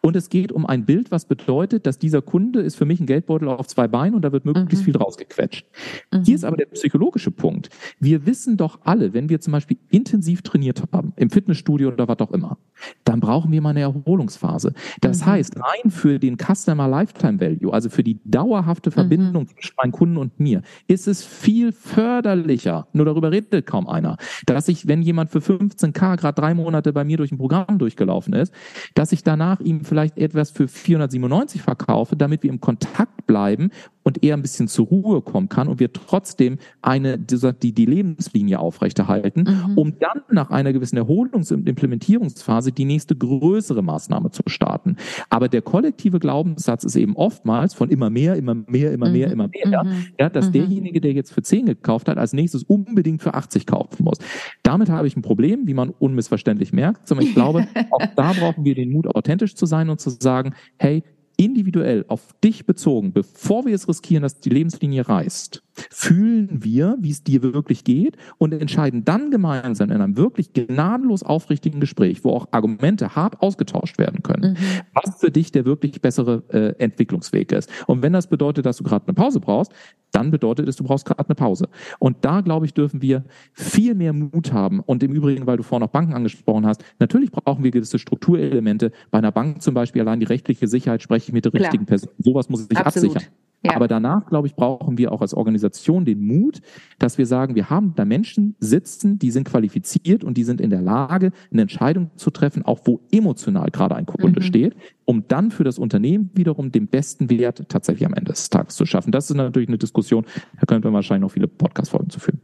[0.00, 3.06] und es geht um ein Bild, was bedeutet, dass dieser Kunde ist für mich ein
[3.06, 4.84] Geldbeutel auf zwei Beinen und da wird möglichst mhm.
[4.84, 5.66] viel rausgequetscht.
[6.12, 6.24] Mhm.
[6.24, 7.70] Hier ist aber der psychologische Punkt.
[8.00, 12.18] Wir wissen doch alle, wenn wir zum Beispiel intensiv trainiert haben, im Fitnessstudio oder was
[12.18, 12.58] auch immer,
[13.04, 14.74] dann brauchen wir mal eine Erholungsphase.
[15.00, 15.26] Das mhm.
[15.26, 18.94] heißt, rein für den Customer Lifetime Value, also für die dauerhafte mhm.
[18.94, 24.16] Verbindung zwischen meinen Kunden und mir, ist es viel förderlicher, nur darüber redet kaum einer,
[24.46, 28.34] dass ich, wenn jemand für 15k gerade drei Monate bei mir durch ein Programm durchgelaufen
[28.34, 28.52] ist,
[28.94, 33.70] dass ich danach ihm vielleicht etwas für 497 verkaufe, damit wir im Kontakt bleiben
[34.04, 38.60] und er ein bisschen zur Ruhe kommen kann und wir trotzdem eine, die, die Lebenslinie
[38.60, 39.78] aufrechterhalten, mhm.
[39.78, 44.96] um dann nach einer gewissen Erholungs- und Implementierungsphase die nächste größere Maßnahme zu starten.
[45.30, 49.32] Aber der kollektive Glaubenssatz ist eben oftmals von immer mehr, immer mehr, immer mehr, mhm.
[49.32, 50.06] immer mehr, mhm.
[50.20, 50.52] ja, dass mhm.
[50.52, 54.18] derjenige, der jetzt für 10 gekauft hat, als nächstes unbedingt für 80 kaufen muss.
[54.62, 58.64] Damit habe ich ein Problem, wie man unmissverständlich merkt, sondern ich glaube, auch da brauchen
[58.64, 61.02] wir den Mut, authentisch zu sein und zu sagen, hey,
[61.36, 67.10] individuell auf dich bezogen, bevor wir es riskieren, dass die Lebenslinie reißt, fühlen wir, wie
[67.10, 72.30] es dir wirklich geht und entscheiden dann gemeinsam in einem wirklich gnadenlos aufrichtigen Gespräch, wo
[72.30, 74.56] auch Argumente hart ausgetauscht werden können, mhm.
[74.94, 77.70] was für dich der wirklich bessere äh, Entwicklungsweg ist.
[77.86, 79.72] Und wenn das bedeutet, dass du gerade eine Pause brauchst,
[80.14, 81.68] dann bedeutet es, du brauchst gerade eine Pause.
[81.98, 84.80] Und da, glaube ich, dürfen wir viel mehr Mut haben.
[84.80, 88.92] Und im Übrigen, weil du vorhin noch Banken angesprochen hast, natürlich brauchen wir gewisse Strukturelemente.
[89.10, 92.10] Bei einer Bank zum Beispiel allein die rechtliche Sicherheit spreche ich mit der richtigen Person.
[92.18, 93.16] Sowas muss ich Absolut.
[93.16, 93.34] absichern.
[93.64, 93.76] Ja.
[93.76, 96.60] Aber danach, glaube ich, brauchen wir auch als Organisation den Mut,
[96.98, 100.68] dass wir sagen, wir haben da Menschen sitzen, die sind qualifiziert und die sind in
[100.68, 104.44] der Lage, eine Entscheidung zu treffen, auch wo emotional gerade ein Kunde mhm.
[104.44, 108.76] steht, um dann für das Unternehmen wiederum den besten Wert tatsächlich am Ende des Tages
[108.76, 109.12] zu schaffen.
[109.12, 110.26] Das ist natürlich eine Diskussion,
[110.60, 112.40] da könnte man wahrscheinlich noch viele Podcast-Folgen zu führen.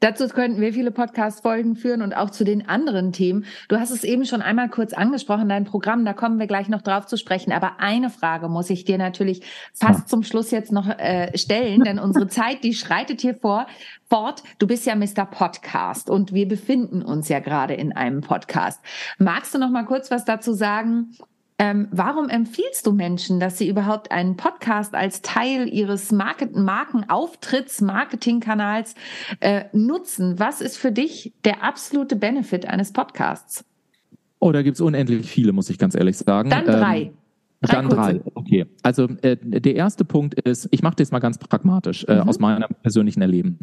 [0.00, 3.44] Dazu könnten wir viele Podcast-Folgen führen und auch zu den anderen Themen.
[3.68, 6.82] Du hast es eben schon einmal kurz angesprochen, dein Programm, da kommen wir gleich noch
[6.82, 7.52] drauf zu sprechen.
[7.52, 9.42] Aber eine Frage muss ich dir natürlich
[9.72, 10.06] fast ja.
[10.06, 13.66] zum Schluss jetzt noch äh, stellen, denn unsere Zeit, die schreitet hier vor,
[14.08, 14.44] fort.
[14.58, 15.26] Du bist ja Mr.
[15.26, 18.80] Podcast und wir befinden uns ja gerade in einem Podcast.
[19.18, 21.10] Magst du noch mal kurz was dazu sagen,
[21.58, 27.80] ähm, warum empfiehlst du Menschen, dass sie überhaupt einen Podcast als Teil ihres Market Markenauftritts,
[27.80, 28.94] Marketingkanals
[29.40, 30.38] äh, nutzen?
[30.38, 33.64] Was ist für dich der absolute Benefit eines Podcasts?
[34.38, 36.50] Oh, da gibt's unendlich viele, muss ich ganz ehrlich sagen.
[36.50, 37.00] Dann drei.
[37.00, 37.12] Ähm,
[37.60, 38.66] Drei Dann drei, okay.
[38.84, 42.28] Also äh, der erste Punkt ist, ich mache das mal ganz pragmatisch äh, mhm.
[42.28, 43.58] aus meinem persönlichen Erleben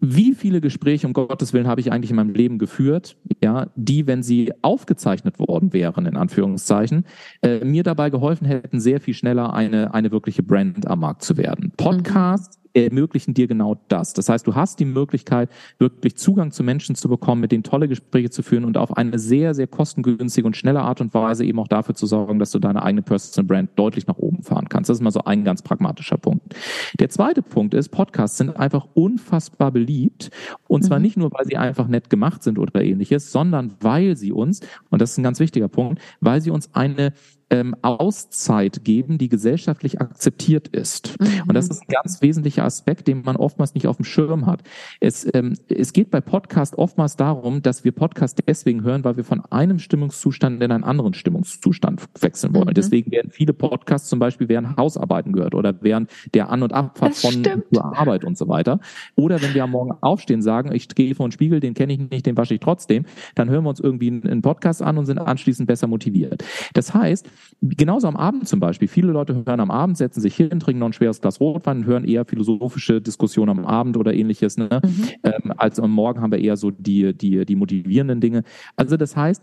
[0.00, 4.06] wie viele Gespräche, um Gottes Willen, habe ich eigentlich in meinem Leben geführt, ja, die,
[4.06, 7.04] wenn sie aufgezeichnet worden wären, in Anführungszeichen,
[7.42, 11.36] äh, mir dabei geholfen hätten, sehr viel schneller eine, eine wirkliche Brand am Markt zu
[11.36, 11.72] werden.
[11.76, 14.12] Podcast ermöglichen dir genau das.
[14.12, 17.88] Das heißt, du hast die Möglichkeit, wirklich Zugang zu Menschen zu bekommen, mit denen tolle
[17.88, 21.58] Gespräche zu führen und auf eine sehr, sehr kostengünstige und schnelle Art und Weise eben
[21.58, 24.90] auch dafür zu sorgen, dass du deine eigene Personal Brand deutlich nach oben fahren kannst.
[24.90, 26.54] Das ist mal so ein ganz pragmatischer Punkt.
[26.98, 30.30] Der zweite Punkt ist, Podcasts sind einfach unfassbar beliebt
[30.66, 31.04] und zwar mhm.
[31.04, 34.60] nicht nur, weil sie einfach nett gemacht sind oder ähnliches, sondern weil sie uns,
[34.90, 37.12] und das ist ein ganz wichtiger Punkt, weil sie uns eine
[37.50, 41.18] ähm, Auszeit geben, die gesellschaftlich akzeptiert ist.
[41.20, 41.42] Mhm.
[41.48, 44.62] Und das ist ein ganz wesentlicher Aspekt, den man oftmals nicht auf dem Schirm hat.
[45.00, 49.24] Es, ähm, es geht bei Podcast oftmals darum, dass wir Podcast deswegen hören, weil wir
[49.24, 52.68] von einem Stimmungszustand in einen anderen Stimmungszustand wechseln wollen.
[52.68, 52.74] Mhm.
[52.74, 57.12] Deswegen werden viele Podcasts zum Beispiel während Hausarbeiten gehört oder während der An- und Abfahrt
[57.12, 58.80] das von zur Arbeit und so weiter.
[59.16, 61.98] Oder wenn wir am Morgen aufstehen, sagen, ich gehe vor den Spiegel, den kenne ich
[61.98, 65.18] nicht, den wasche ich trotzdem, dann hören wir uns irgendwie einen Podcast an und sind
[65.18, 66.44] anschließend besser motiviert.
[66.74, 67.28] Das heißt,
[67.62, 68.88] genauso am Abend zum Beispiel.
[68.88, 72.04] Viele Leute hören am Abend, setzen sich hin, trinken noch ein schweres Glas Rotwein hören
[72.04, 74.56] eher philosophische Diskussionen am Abend oder ähnliches.
[74.56, 74.80] Ne?
[74.82, 75.04] Mhm.
[75.22, 78.44] Ähm, als am Morgen haben wir eher so die, die, die motivierenden Dinge.
[78.76, 79.42] Also das heißt,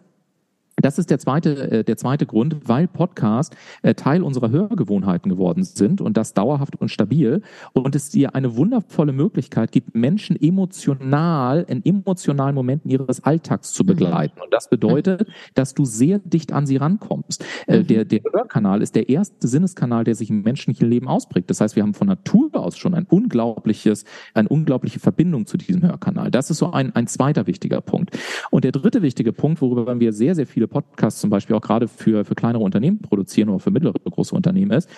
[0.78, 5.64] das ist der zweite, äh, der zweite Grund, weil Podcast äh, Teil unserer Hörgewohnheiten geworden
[5.64, 7.42] sind und das dauerhaft und stabil
[7.74, 13.84] und es dir eine wundervolle Möglichkeit gibt, Menschen emotional in emotionalen Momenten ihres Alltags zu
[13.84, 13.88] mhm.
[13.88, 14.42] begleiten.
[14.42, 17.46] Und das bedeutet, dass du sehr dicht an sie rankommst.
[17.68, 17.88] Äh, mhm.
[17.88, 21.50] Der, der Hörkanal ist der erste Sinneskanal, der sich im menschlichen Leben ausprägt.
[21.50, 24.04] Das heißt, wir haben von Natur aus schon ein unglaubliches,
[24.34, 26.32] eine unglaubliche Verbindung zu diesem Hörkanal.
[26.32, 28.18] Das ist so ein, ein zweiter wichtiger Punkt.
[28.52, 31.62] Und der dritte wichtige Punkt, worüber wir sehr, sehr viele viele Podcasts zum Beispiel auch
[31.62, 34.90] gerade für, für kleinere Unternehmen produzieren oder für mittlere große Unternehmen ist.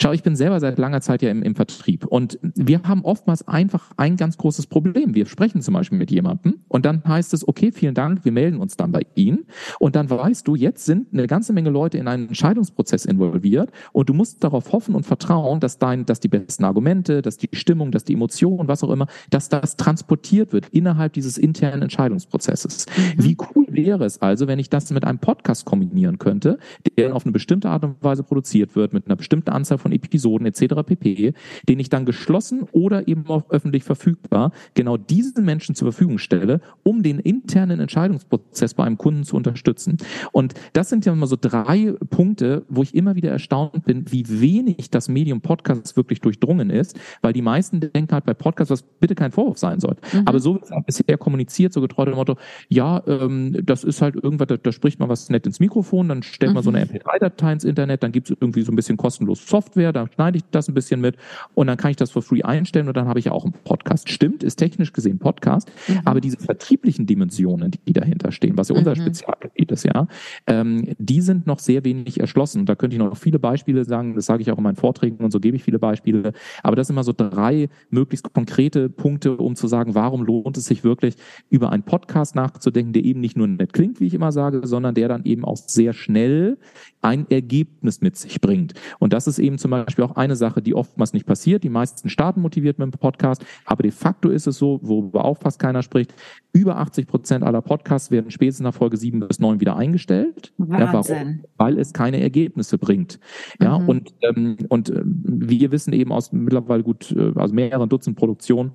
[0.00, 3.46] Schau, ich bin selber seit langer Zeit ja im, im Vertrieb und wir haben oftmals
[3.48, 5.14] einfach ein ganz großes Problem.
[5.14, 8.58] Wir sprechen zum Beispiel mit jemandem und dann heißt es, okay, vielen Dank, wir melden
[8.58, 9.46] uns dann bei Ihnen
[9.78, 14.08] und dann weißt du, jetzt sind eine ganze Menge Leute in einen Entscheidungsprozess involviert und
[14.08, 17.90] du musst darauf hoffen und vertrauen, dass dein, dass die besten Argumente, dass die Stimmung,
[17.90, 22.86] dass die Emotionen, was auch immer, dass das transportiert wird innerhalb dieses internen Entscheidungsprozesses.
[22.86, 23.24] Mhm.
[23.24, 26.58] Wie cool wäre es also, wenn ich das mit einem einem Podcast kombinieren könnte,
[26.98, 30.46] der auf eine bestimmte Art und Weise produziert wird, mit einer bestimmten Anzahl von Episoden
[30.46, 30.74] etc.
[30.84, 31.32] pp.,
[31.68, 36.60] den ich dann geschlossen oder eben auch öffentlich verfügbar genau diesen Menschen zur Verfügung stelle,
[36.82, 39.98] um den internen Entscheidungsprozess bei einem Kunden zu unterstützen.
[40.32, 44.24] Und das sind ja immer so drei Punkte, wo ich immer wieder erstaunt bin, wie
[44.40, 48.82] wenig das Medium Podcast wirklich durchdrungen ist, weil die meisten denken halt bei Podcasts, was
[48.82, 49.96] bitte kein Vorwurf sein soll.
[50.12, 50.22] Mhm.
[50.26, 52.36] Aber so wird es bisher kommuniziert, so getreu dem Motto,
[52.68, 56.08] ja, ähm, das ist halt irgendwas, da, da spricht man man was nett ins Mikrofon,
[56.08, 56.54] dann stellt mhm.
[56.54, 56.90] man so eine mhm.
[56.90, 60.44] MP3-Datei ins Internet, dann gibt es irgendwie so ein bisschen kostenlos Software, da schneide ich
[60.50, 61.16] das ein bisschen mit
[61.54, 63.52] und dann kann ich das for free einstellen und dann habe ich ja auch einen
[63.52, 64.08] Podcast.
[64.10, 66.00] Stimmt, ist technisch gesehen Podcast, mhm.
[66.04, 69.02] aber diese vertrieblichen Dimensionen, die dahinter stehen, was ja unser mhm.
[69.02, 70.06] Spezialgebiet ist, ja,
[70.46, 72.60] ähm, die sind noch sehr wenig erschlossen.
[72.60, 75.24] Und da könnte ich noch viele Beispiele sagen, das sage ich auch in meinen Vorträgen
[75.24, 76.32] und so gebe ich viele Beispiele.
[76.62, 80.66] Aber das sind immer so drei möglichst konkrete Punkte, um zu sagen, warum lohnt es
[80.66, 81.16] sich wirklich,
[81.50, 84.93] über einen Podcast nachzudenken, der eben nicht nur nett klingt, wie ich immer sage, sondern
[84.94, 86.58] sondern der dann eben auch sehr schnell
[87.02, 88.72] ein Ergebnis mit sich bringt.
[88.98, 91.62] Und das ist eben zum Beispiel auch eine Sache, die oftmals nicht passiert.
[91.62, 95.36] Die meisten starten motiviert mit dem Podcast, aber de facto ist es so, worüber auch
[95.38, 96.14] fast keiner spricht,
[96.54, 100.52] über 80 Prozent aller Podcasts werden spätestens nach Folge sieben bis neun wieder eingestellt.
[100.58, 101.44] Ja, warum?
[101.58, 103.18] Weil es keine Ergebnisse bringt.
[103.60, 103.88] Ja, mhm.
[103.88, 108.72] und, ähm, und äh, wir wissen eben aus mittlerweile gut, also mehreren Dutzend Produktionen,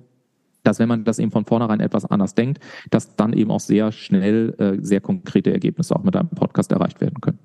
[0.62, 3.92] dass wenn man das eben von vornherein etwas anders denkt, dass dann eben auch sehr
[3.92, 7.38] schnell äh, sehr konkrete Ergebnisse auch mit einem Podcast erreicht werden können.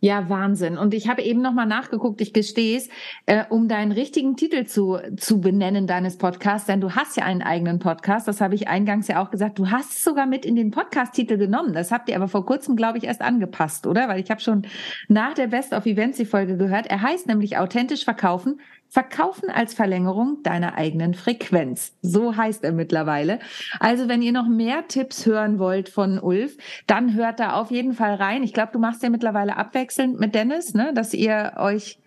[0.00, 0.78] Ja, Wahnsinn.
[0.78, 2.88] Und ich habe eben nochmal nachgeguckt, ich gestehe es,
[3.26, 7.42] äh, um deinen richtigen Titel zu, zu benennen deines Podcasts, denn du hast ja einen
[7.42, 10.54] eigenen Podcast, das habe ich eingangs ja auch gesagt, du hast es sogar mit in
[10.54, 11.72] den Podcast-Titel genommen.
[11.72, 14.06] Das habt ihr aber vor kurzem, glaube ich, erst angepasst, oder?
[14.06, 14.62] Weil ich habe schon
[15.08, 16.86] nach der Best of Events die Folge gehört.
[16.86, 21.92] Er heißt nämlich authentisch verkaufen, Verkaufen als Verlängerung deiner eigenen Frequenz.
[22.02, 23.38] So heißt er mittlerweile.
[23.80, 27.92] Also wenn ihr noch mehr Tipps hören wollt von Ulf, dann hört da auf jeden
[27.92, 28.42] Fall rein.
[28.42, 31.98] Ich glaube, du machst ja mittlerweile abwechselnd mit Dennis, ne, dass ihr euch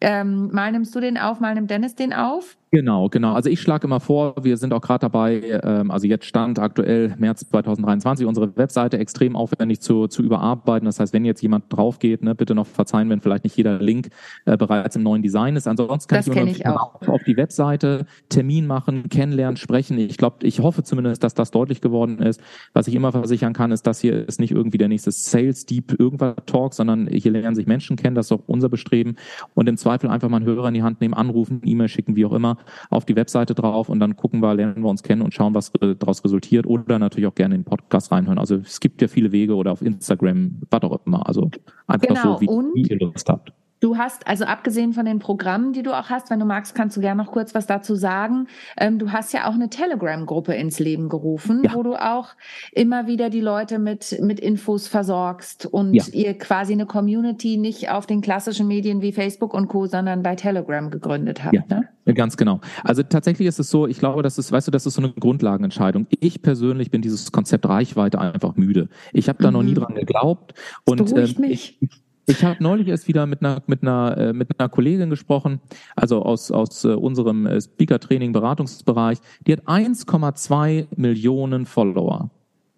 [0.00, 2.56] ähm, mal nimmst du den auf, mal nimmt Dennis den auf.
[2.76, 3.32] Genau, genau.
[3.32, 7.14] Also ich schlage immer vor, wir sind auch gerade dabei, ähm, also jetzt stand aktuell
[7.16, 10.84] März 2023 unsere Webseite extrem aufwendig zu, zu überarbeiten.
[10.84, 13.78] Das heißt, wenn jetzt jemand drauf geht, ne, bitte noch verzeihen, wenn vielleicht nicht jeder
[13.78, 14.10] Link
[14.44, 15.66] äh, bereits im neuen Design ist.
[15.66, 17.00] Ansonsten kann das ich, kenn ich auch.
[17.08, 19.96] auf die Webseite Termin machen, kennenlernen, sprechen.
[19.98, 22.42] Ich glaube, ich hoffe zumindest, dass das deutlich geworden ist.
[22.74, 25.98] Was ich immer versichern kann, ist, dass hier ist nicht irgendwie der nächste Sales Deep
[25.98, 28.14] irgendwas Talk, sondern hier lernen sich Menschen kennen.
[28.14, 29.16] Das ist auch unser Bestreben.
[29.54, 32.26] Und im Zweifel einfach mal einen Hörer in die Hand nehmen, anrufen, E-Mail schicken, wie
[32.26, 32.58] auch immer
[32.90, 35.72] auf die Webseite drauf und dann gucken wir, lernen wir uns kennen und schauen, was
[35.98, 38.38] daraus resultiert oder natürlich auch gerne in den Podcast reinhören.
[38.38, 41.26] Also es gibt ja viele Wege oder auf Instagram, was auch immer.
[41.26, 41.50] Also
[41.86, 42.34] einfach genau.
[42.34, 43.52] so, wie, und wie ihr Lust habt.
[43.80, 46.96] Du hast, also abgesehen von den Programmen, die du auch hast, wenn du magst, kannst
[46.96, 48.46] du gerne noch kurz was dazu sagen.
[48.78, 51.74] Ähm, du hast ja auch eine Telegram-Gruppe ins Leben gerufen, ja.
[51.74, 52.30] wo du auch
[52.72, 56.04] immer wieder die Leute mit, mit Infos versorgst und ja.
[56.12, 60.36] ihr quasi eine Community nicht auf den klassischen Medien wie Facebook und Co., sondern bei
[60.36, 61.54] Telegram gegründet habt.
[61.54, 61.62] Ja.
[61.68, 62.14] Ne?
[62.14, 62.60] Ganz genau.
[62.84, 65.12] Also tatsächlich ist es so, ich glaube, das ist, weißt du, das ist so eine
[65.12, 66.06] Grundlagenentscheidung.
[66.20, 68.88] Ich persönlich bin dieses Konzept Reichweite einfach müde.
[69.12, 69.52] Ich habe da mhm.
[69.54, 70.54] noch nie dran geglaubt.
[70.86, 71.78] Das und ähm, ich,
[72.26, 75.60] ich habe neulich erst wieder mit einer mit einer äh, mit einer Kollegin gesprochen,
[75.94, 79.18] also aus aus äh, unserem äh, Speaker Training Beratungsbereich.
[79.46, 82.30] Die hat 1,2 Millionen Follower.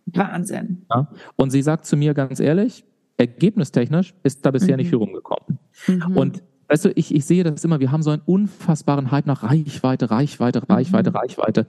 [0.07, 0.87] Wahnsinn.
[0.91, 1.09] Ja?
[1.37, 2.85] Und sie sagt zu mir ganz ehrlich,
[3.17, 4.79] ergebnistechnisch ist da bisher mhm.
[4.79, 5.59] nicht viel rumgekommen.
[5.87, 6.17] Mhm.
[6.17, 9.43] Und Weißt du, ich, ich sehe das immer, wir haben so einen unfassbaren Hype nach
[9.43, 11.17] Reichweite, Reichweite, Reichweite, mhm.
[11.17, 11.67] Reichweite.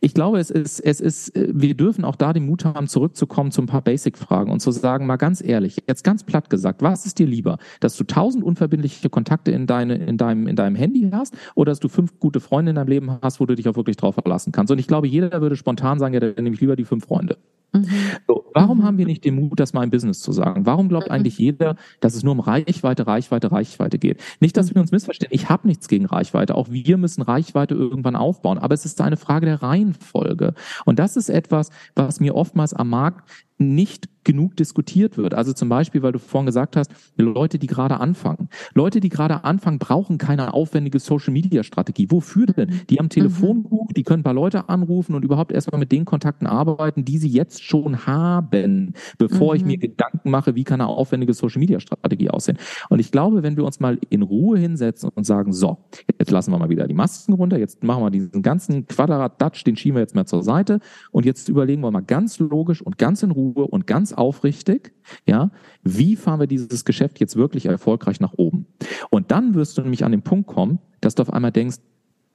[0.00, 3.62] Ich glaube, es ist, es ist, wir dürfen auch da den Mut haben, zurückzukommen zu
[3.62, 7.18] ein paar Basic-Fragen und zu sagen, mal ganz ehrlich, jetzt ganz platt gesagt, was ist
[7.18, 11.34] dir lieber, dass du tausend unverbindliche Kontakte in deine, in deinem, in deinem Handy hast
[11.54, 13.96] oder dass du fünf gute Freunde in deinem Leben hast, wo du dich auch wirklich
[13.96, 14.70] drauf verlassen kannst?
[14.70, 17.38] Und ich glaube, jeder würde spontan sagen, ja, dann nehme ich lieber die fünf Freunde.
[17.72, 17.86] Mhm.
[18.26, 18.82] So, warum mhm.
[18.84, 20.66] haben wir nicht den Mut, das mal im Business zu sagen?
[20.66, 21.12] Warum glaubt mhm.
[21.12, 24.20] eigentlich jeder, dass es nur um Reichweite, Reichweite, Reichweite geht?
[24.40, 25.32] Nicht, dass wir uns missverstehen.
[25.32, 26.54] Ich habe nichts gegen Reichweite.
[26.54, 28.58] Auch wir müssen Reichweite irgendwann aufbauen.
[28.58, 30.54] Aber es ist eine Frage der Reihenfolge.
[30.84, 33.28] Und das ist etwas, was mir oftmals am Markt
[33.62, 35.34] nicht genug diskutiert wird.
[35.34, 38.48] Also zum Beispiel, weil du vorhin gesagt hast, Leute, die gerade anfangen.
[38.74, 42.10] Leute, die gerade anfangen, brauchen keine aufwendige Social-Media-Strategie.
[42.10, 42.70] Wofür denn?
[42.70, 42.80] Mhm.
[42.88, 43.94] Die haben Telefonbuch, mhm.
[43.94, 47.28] die können ein paar Leute anrufen und überhaupt erstmal mit den Kontakten arbeiten, die sie
[47.28, 49.56] jetzt schon haben, bevor mhm.
[49.56, 52.58] ich mir Gedanken mache, wie kann eine aufwendige Social-Media-Strategie aussehen.
[52.88, 55.78] Und ich glaube, wenn wir uns mal in Ruhe hinsetzen und sagen, so,
[56.18, 59.76] jetzt lassen wir mal wieder die Masken runter, jetzt machen wir diesen ganzen Quadrat-Datsch, den
[59.76, 63.22] schieben wir jetzt mal zur Seite und jetzt überlegen wir mal ganz logisch und ganz
[63.22, 64.92] in Ruhe, Ruhe und ganz aufrichtig,
[65.26, 65.50] ja,
[65.82, 68.66] wie fahren wir dieses Geschäft jetzt wirklich erfolgreich nach oben?
[69.10, 71.76] Und dann wirst du nämlich an den Punkt kommen, dass du auf einmal denkst,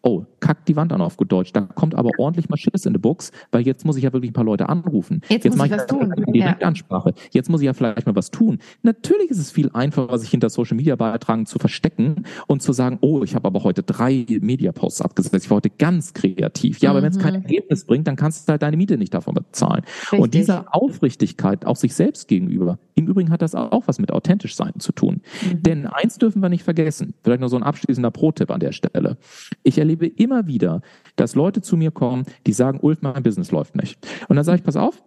[0.07, 1.51] oh, kackt die Wand an auf gut Deutsch.
[1.51, 4.31] Da kommt aber ordentlich mal Schiss in die Box, weil jetzt muss ich ja wirklich
[4.31, 5.21] ein paar Leute anrufen.
[5.27, 6.13] Jetzt, jetzt muss ich was tun.
[6.27, 7.09] Direktansprache.
[7.09, 7.15] Ja.
[7.31, 8.59] Jetzt muss ich ja vielleicht mal was tun.
[8.83, 12.99] Natürlich ist es viel einfacher, sich hinter Social Media Beiträgen zu verstecken und zu sagen,
[13.01, 15.45] oh, ich habe aber heute drei Media Posts abgesetzt.
[15.45, 16.79] Ich war heute ganz kreativ.
[16.79, 16.95] Ja, mhm.
[16.95, 19.83] aber wenn es kein Ergebnis bringt, dann kannst du halt deine Miete nicht davon bezahlen.
[20.03, 20.19] Richtig.
[20.19, 24.55] Und diese Aufrichtigkeit auch sich selbst gegenüber, im Übrigen hat das auch was mit authentisch
[24.55, 25.21] sein zu tun.
[25.43, 25.63] Mhm.
[25.63, 27.13] Denn eins dürfen wir nicht vergessen.
[27.23, 29.17] Vielleicht noch so ein abschließender Pro-Tipp an der Stelle.
[29.63, 30.81] Ich erlebe immer wieder,
[31.15, 33.97] dass Leute zu mir kommen, die sagen, Ulf, mein Business läuft nicht.
[34.27, 35.03] Und dann sage ich, pass auf,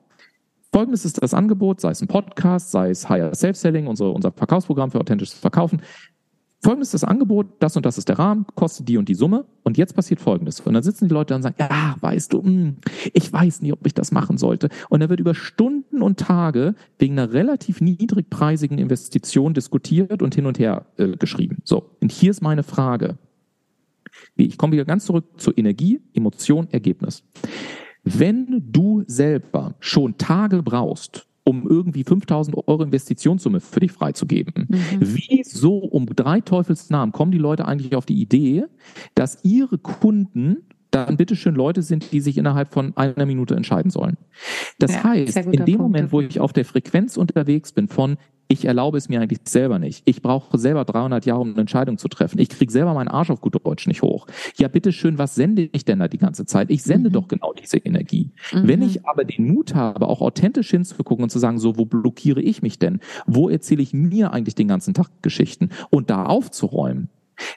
[0.73, 4.91] Folgendes ist das Angebot, sei es ein Podcast, sei es Higher Self-Selling, unser, unser Verkaufsprogramm
[4.91, 5.83] für authentisches Verkaufen.
[6.63, 9.47] Folgendes ist das Angebot, das und das ist der Rahmen, kostet die und die Summe
[9.63, 10.61] und jetzt passiert Folgendes.
[10.61, 12.77] Und dann sitzen die Leute und sagen, ja, weißt du, hm,
[13.15, 14.69] ich weiß nicht, ob ich das machen sollte.
[14.91, 20.45] Und da wird über Stunden und Tage wegen einer relativ niedrigpreisigen Investition diskutiert und hin
[20.45, 21.63] und her äh, geschrieben.
[21.65, 23.17] So, und hier ist meine Frage.
[24.37, 27.25] Ich komme wieder ganz zurück zu Energie, Emotion, Ergebnis.
[28.03, 34.67] Wenn du selber schon Tage brauchst, um irgendwie 5000 Euro Investitionssumme für dich freizugeben.
[34.69, 34.79] Mhm.
[35.01, 38.65] Wieso um drei Teufelsnamen kommen die Leute eigentlich auf die Idee,
[39.15, 40.59] dass ihre Kunden
[40.91, 44.17] dann bitteschön Leute sind, die sich innerhalb von einer Minute entscheiden sollen.
[44.79, 45.79] Das ja, heißt, in dem Punkt.
[45.79, 48.17] Moment, wo ich auf der Frequenz unterwegs bin von
[48.49, 50.03] Ich erlaube es mir eigentlich selber nicht.
[50.07, 52.41] Ich brauche selber 300 Jahre, um eine Entscheidung zu treffen.
[52.41, 54.27] Ich kriege selber meinen Arsch auf gut Deutsch nicht hoch.
[54.57, 56.71] Ja, bitteschön, was sende ich denn da die ganze Zeit?
[56.71, 57.15] Ich sende mhm.
[57.15, 58.33] doch genau diese Energie.
[58.53, 58.67] Mhm.
[58.67, 62.41] Wenn ich aber den Mut habe, auch authentisch hinzugucken und zu sagen, so, wo blockiere
[62.41, 62.99] ich mich denn?
[63.27, 65.69] Wo erzähle ich mir eigentlich den ganzen Tag Geschichten?
[65.91, 67.09] Und da aufzuräumen,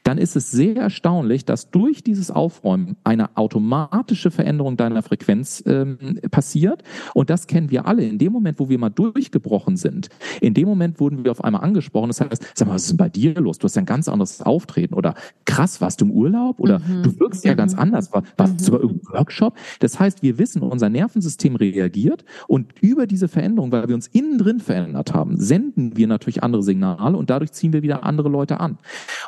[0.03, 6.19] dann ist es sehr erstaunlich, dass durch dieses Aufräumen eine automatische Veränderung deiner Frequenz ähm,
[6.31, 6.83] passiert.
[7.13, 8.03] Und das kennen wir alle.
[8.03, 10.09] In dem Moment, wo wir mal durchgebrochen sind,
[10.41, 12.09] in dem Moment wurden wir auf einmal angesprochen.
[12.09, 13.57] Das heißt, sag mal, was ist denn bei dir los?
[13.57, 14.93] Du hast ein ganz anderes Auftreten.
[14.93, 15.15] Oder
[15.45, 16.59] krass, warst du im Urlaub?
[16.59, 17.03] Oder mhm.
[17.03, 17.57] du wirkst ja mhm.
[17.57, 18.11] ganz anders.
[18.13, 18.65] War, warst mhm.
[18.65, 19.57] du bei irgendeinem Workshop?
[19.79, 24.37] Das heißt, wir wissen, unser Nervensystem reagiert und über diese Veränderung, weil wir uns innen
[24.37, 28.59] drin verändert haben, senden wir natürlich andere Signale und dadurch ziehen wir wieder andere Leute
[28.59, 28.77] an.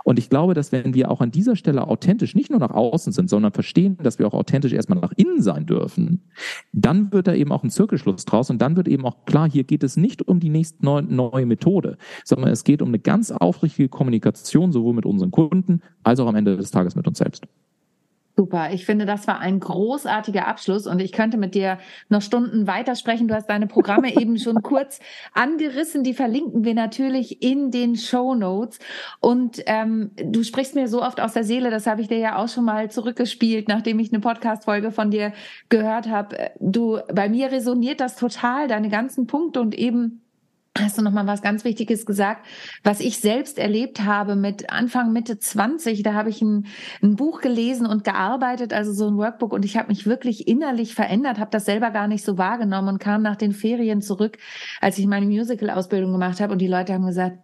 [0.04, 2.70] Und ich glaube, glaube, dass wenn wir auch an dieser Stelle authentisch nicht nur nach
[2.70, 6.22] außen sind, sondern verstehen, dass wir auch authentisch erstmal nach innen sein dürfen,
[6.72, 9.64] dann wird da eben auch ein Zirkelschluss draus und dann wird eben auch klar, hier
[9.64, 13.32] geht es nicht um die nächste neue, neue Methode, sondern es geht um eine ganz
[13.32, 17.48] aufrichtige Kommunikation, sowohl mit unseren Kunden als auch am Ende des Tages mit uns selbst.
[18.38, 18.72] Super.
[18.74, 21.78] Ich finde, das war ein großartiger Abschluss und ich könnte mit dir
[22.10, 23.30] noch Stunden weitersprechen.
[23.30, 25.00] Du hast deine Programme eben schon kurz
[25.34, 26.04] angerissen.
[26.04, 28.80] Die verlinken wir natürlich in den Show Notes.
[29.22, 31.70] Und ähm, du sprichst mir so oft aus der Seele.
[31.70, 35.32] Das habe ich dir ja auch schon mal zurückgespielt, nachdem ich eine Podcast-Folge von dir
[35.70, 36.52] gehört habe.
[36.60, 40.25] Du, bei mir resoniert das total, deine ganzen Punkte und eben
[40.78, 42.46] hast du noch mal was ganz Wichtiges gesagt,
[42.84, 46.04] was ich selbst erlebt habe mit Anfang Mitte 20.
[46.04, 46.66] Da habe ich ein,
[47.02, 50.94] ein Buch gelesen und gearbeitet, also so ein Workbook, und ich habe mich wirklich innerlich
[50.94, 54.38] verändert, habe das selber gar nicht so wahrgenommen und kam nach den Ferien zurück,
[54.82, 57.38] als ich meine Musical-Ausbildung gemacht habe, und die Leute haben gesagt,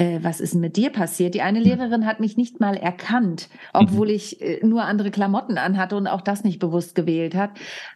[0.00, 1.34] äh, was ist denn mit dir passiert?
[1.34, 1.66] Die eine hm.
[1.66, 4.14] Lehrerin hat mich nicht mal erkannt, obwohl mhm.
[4.14, 7.50] ich äh, nur andere Klamotten anhatte und auch das nicht bewusst gewählt hat,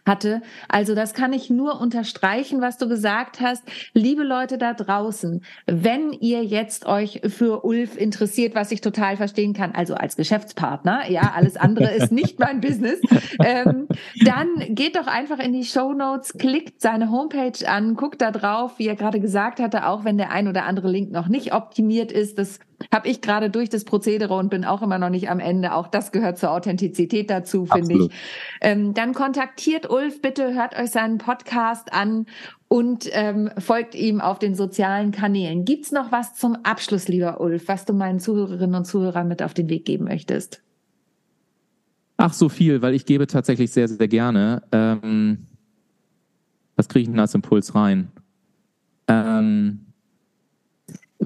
[0.05, 0.43] hatte.
[0.67, 3.63] Also das kann ich nur unterstreichen, was du gesagt hast.
[3.93, 9.53] Liebe Leute da draußen, wenn ihr jetzt euch für Ulf interessiert, was ich total verstehen
[9.53, 13.01] kann, also als Geschäftspartner, ja, alles andere ist nicht mein Business,
[13.43, 13.87] ähm,
[14.23, 18.77] dann geht doch einfach in die Show Notes, klickt seine Homepage an, guckt da drauf,
[18.77, 21.94] wie er gerade gesagt hatte, auch wenn der ein oder andere Link noch nicht optimiert
[21.95, 22.37] optimiert ist.
[22.37, 22.59] Das
[22.93, 25.73] habe ich gerade durch das Prozedere und bin auch immer noch nicht am Ende.
[25.73, 28.09] Auch das gehört zur Authentizität dazu, finde ich.
[28.61, 32.25] Ähm, dann kontaktiert Ulf bitte, hört euch seinen Podcast an
[32.67, 35.65] und ähm, folgt ihm auf den sozialen Kanälen.
[35.65, 39.53] Gibt's noch was zum Abschluss, lieber Ulf, was du meinen Zuhörerinnen und Zuhörern mit auf
[39.53, 40.61] den Weg geben möchtest?
[42.17, 44.63] Ach, so viel, weil ich gebe tatsächlich sehr, sehr gerne.
[44.71, 45.47] Ähm,
[46.75, 48.09] was kriege ich denn als Impuls rein?
[49.07, 49.84] Ähm,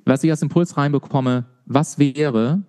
[0.06, 2.64] was ich als Impuls reinbekomme, was wäre,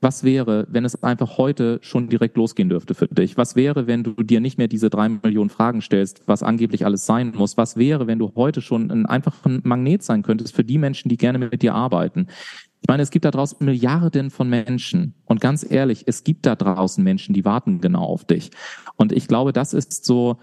[0.00, 3.36] was wäre, wenn es einfach heute schon direkt losgehen dürfte für dich?
[3.36, 7.06] Was wäre, wenn du dir nicht mehr diese drei Millionen Fragen stellst, was angeblich alles
[7.06, 7.56] sein muss?
[7.56, 11.16] Was wäre, wenn du heute schon ein einfacher Magnet sein könntest für die Menschen, die
[11.16, 12.28] gerne mit dir arbeiten?
[12.82, 15.14] Ich meine, es gibt da draußen Milliarden von Menschen.
[15.24, 18.50] Und ganz ehrlich, es gibt da draußen Menschen, die warten genau auf dich.
[18.96, 20.36] Und ich glaube, das ist so,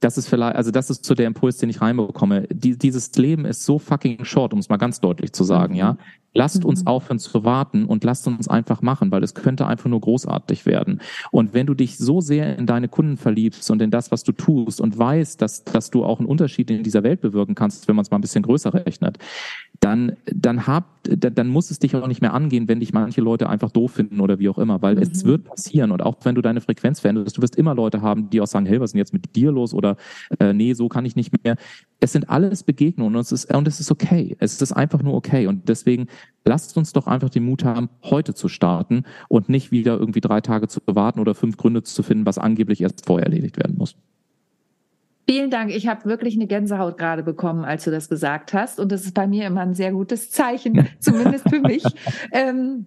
[0.00, 2.46] das ist vielleicht, also das ist so der Impuls, den ich reinbekomme.
[2.50, 5.96] Die, dieses Leben ist so fucking short, um es mal ganz deutlich zu sagen, ja.
[6.32, 6.86] Lasst uns mhm.
[6.86, 11.00] aufhören zu warten und lasst uns einfach machen, weil es könnte einfach nur großartig werden.
[11.30, 14.32] Und wenn du dich so sehr in deine Kunden verliebst und in das, was du
[14.32, 17.96] tust und weißt, dass, dass du auch einen Unterschied in dieser Welt bewirken kannst, wenn
[17.96, 19.18] man es mal ein bisschen größer rechnet,
[19.80, 23.48] dann, dann hab, dann muss es dich auch nicht mehr angehen, wenn dich manche Leute
[23.48, 25.02] einfach doof finden oder wie auch immer, weil mhm.
[25.02, 28.30] es wird passieren und auch wenn du deine Frequenz veränderst, du wirst immer Leute haben,
[28.30, 29.96] die auch sagen, hey, was ist denn jetzt mit dir los oder
[30.38, 31.56] äh, nee, so kann ich nicht mehr
[32.00, 34.36] es sind alles Begegnungen und es ist, und es ist okay.
[34.40, 35.46] Es ist einfach nur okay.
[35.46, 36.08] Und deswegen
[36.44, 40.40] lasst uns doch einfach den Mut haben, heute zu starten und nicht wieder irgendwie drei
[40.40, 43.96] Tage zu warten oder fünf Gründe zu finden, was angeblich erst vorher erledigt werden muss.
[45.28, 45.70] Vielen Dank.
[45.70, 48.80] Ich habe wirklich eine Gänsehaut gerade bekommen, als du das gesagt hast.
[48.80, 51.84] Und das ist bei mir immer ein sehr gutes Zeichen, zumindest für mich.
[52.32, 52.86] Ähm,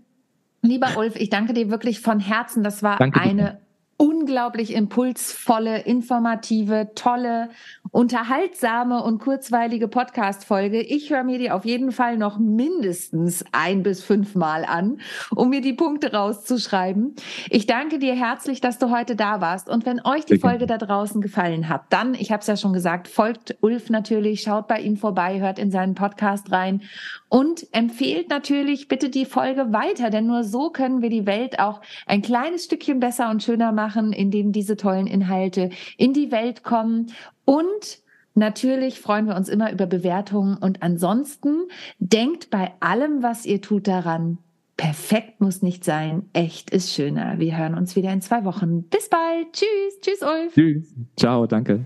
[0.61, 2.63] lieber Ulf, ich danke dir wirklich von Herzen.
[2.63, 3.59] Das war danke eine
[3.97, 7.49] unglaublich impulsvolle, informative, tolle,
[7.93, 10.81] unterhaltsame und kurzweilige Podcast-Folge.
[10.81, 14.99] Ich höre mir die auf jeden Fall noch mindestens ein bis fünfmal an,
[15.33, 17.15] um mir die Punkte rauszuschreiben.
[17.49, 19.69] Ich danke dir herzlich, dass du heute da warst.
[19.69, 22.73] Und wenn euch die Folge da draußen gefallen hat, dann, ich habe es ja schon
[22.73, 26.81] gesagt, folgt Ulf natürlich, schaut bei ihm vorbei, hört in seinen Podcast rein
[27.29, 31.81] und empfehlt natürlich bitte die Folge weiter, denn nur so können wir die Welt auch
[32.05, 36.31] ein kleines Stückchen besser und schöner machen machen, in dem diese tollen Inhalte in die
[36.31, 37.11] Welt kommen.
[37.45, 37.99] Und
[38.35, 40.57] natürlich freuen wir uns immer über Bewertungen.
[40.57, 41.67] Und ansonsten
[41.99, 44.37] denkt bei allem, was ihr tut, daran,
[44.77, 47.39] perfekt muss nicht sein, echt ist schöner.
[47.39, 48.83] Wir hören uns wieder in zwei Wochen.
[48.83, 49.53] Bis bald.
[49.53, 49.99] Tschüss.
[50.01, 50.53] Tschüss, Ulf.
[50.53, 50.93] Tschüss.
[51.15, 51.85] Ciao, danke.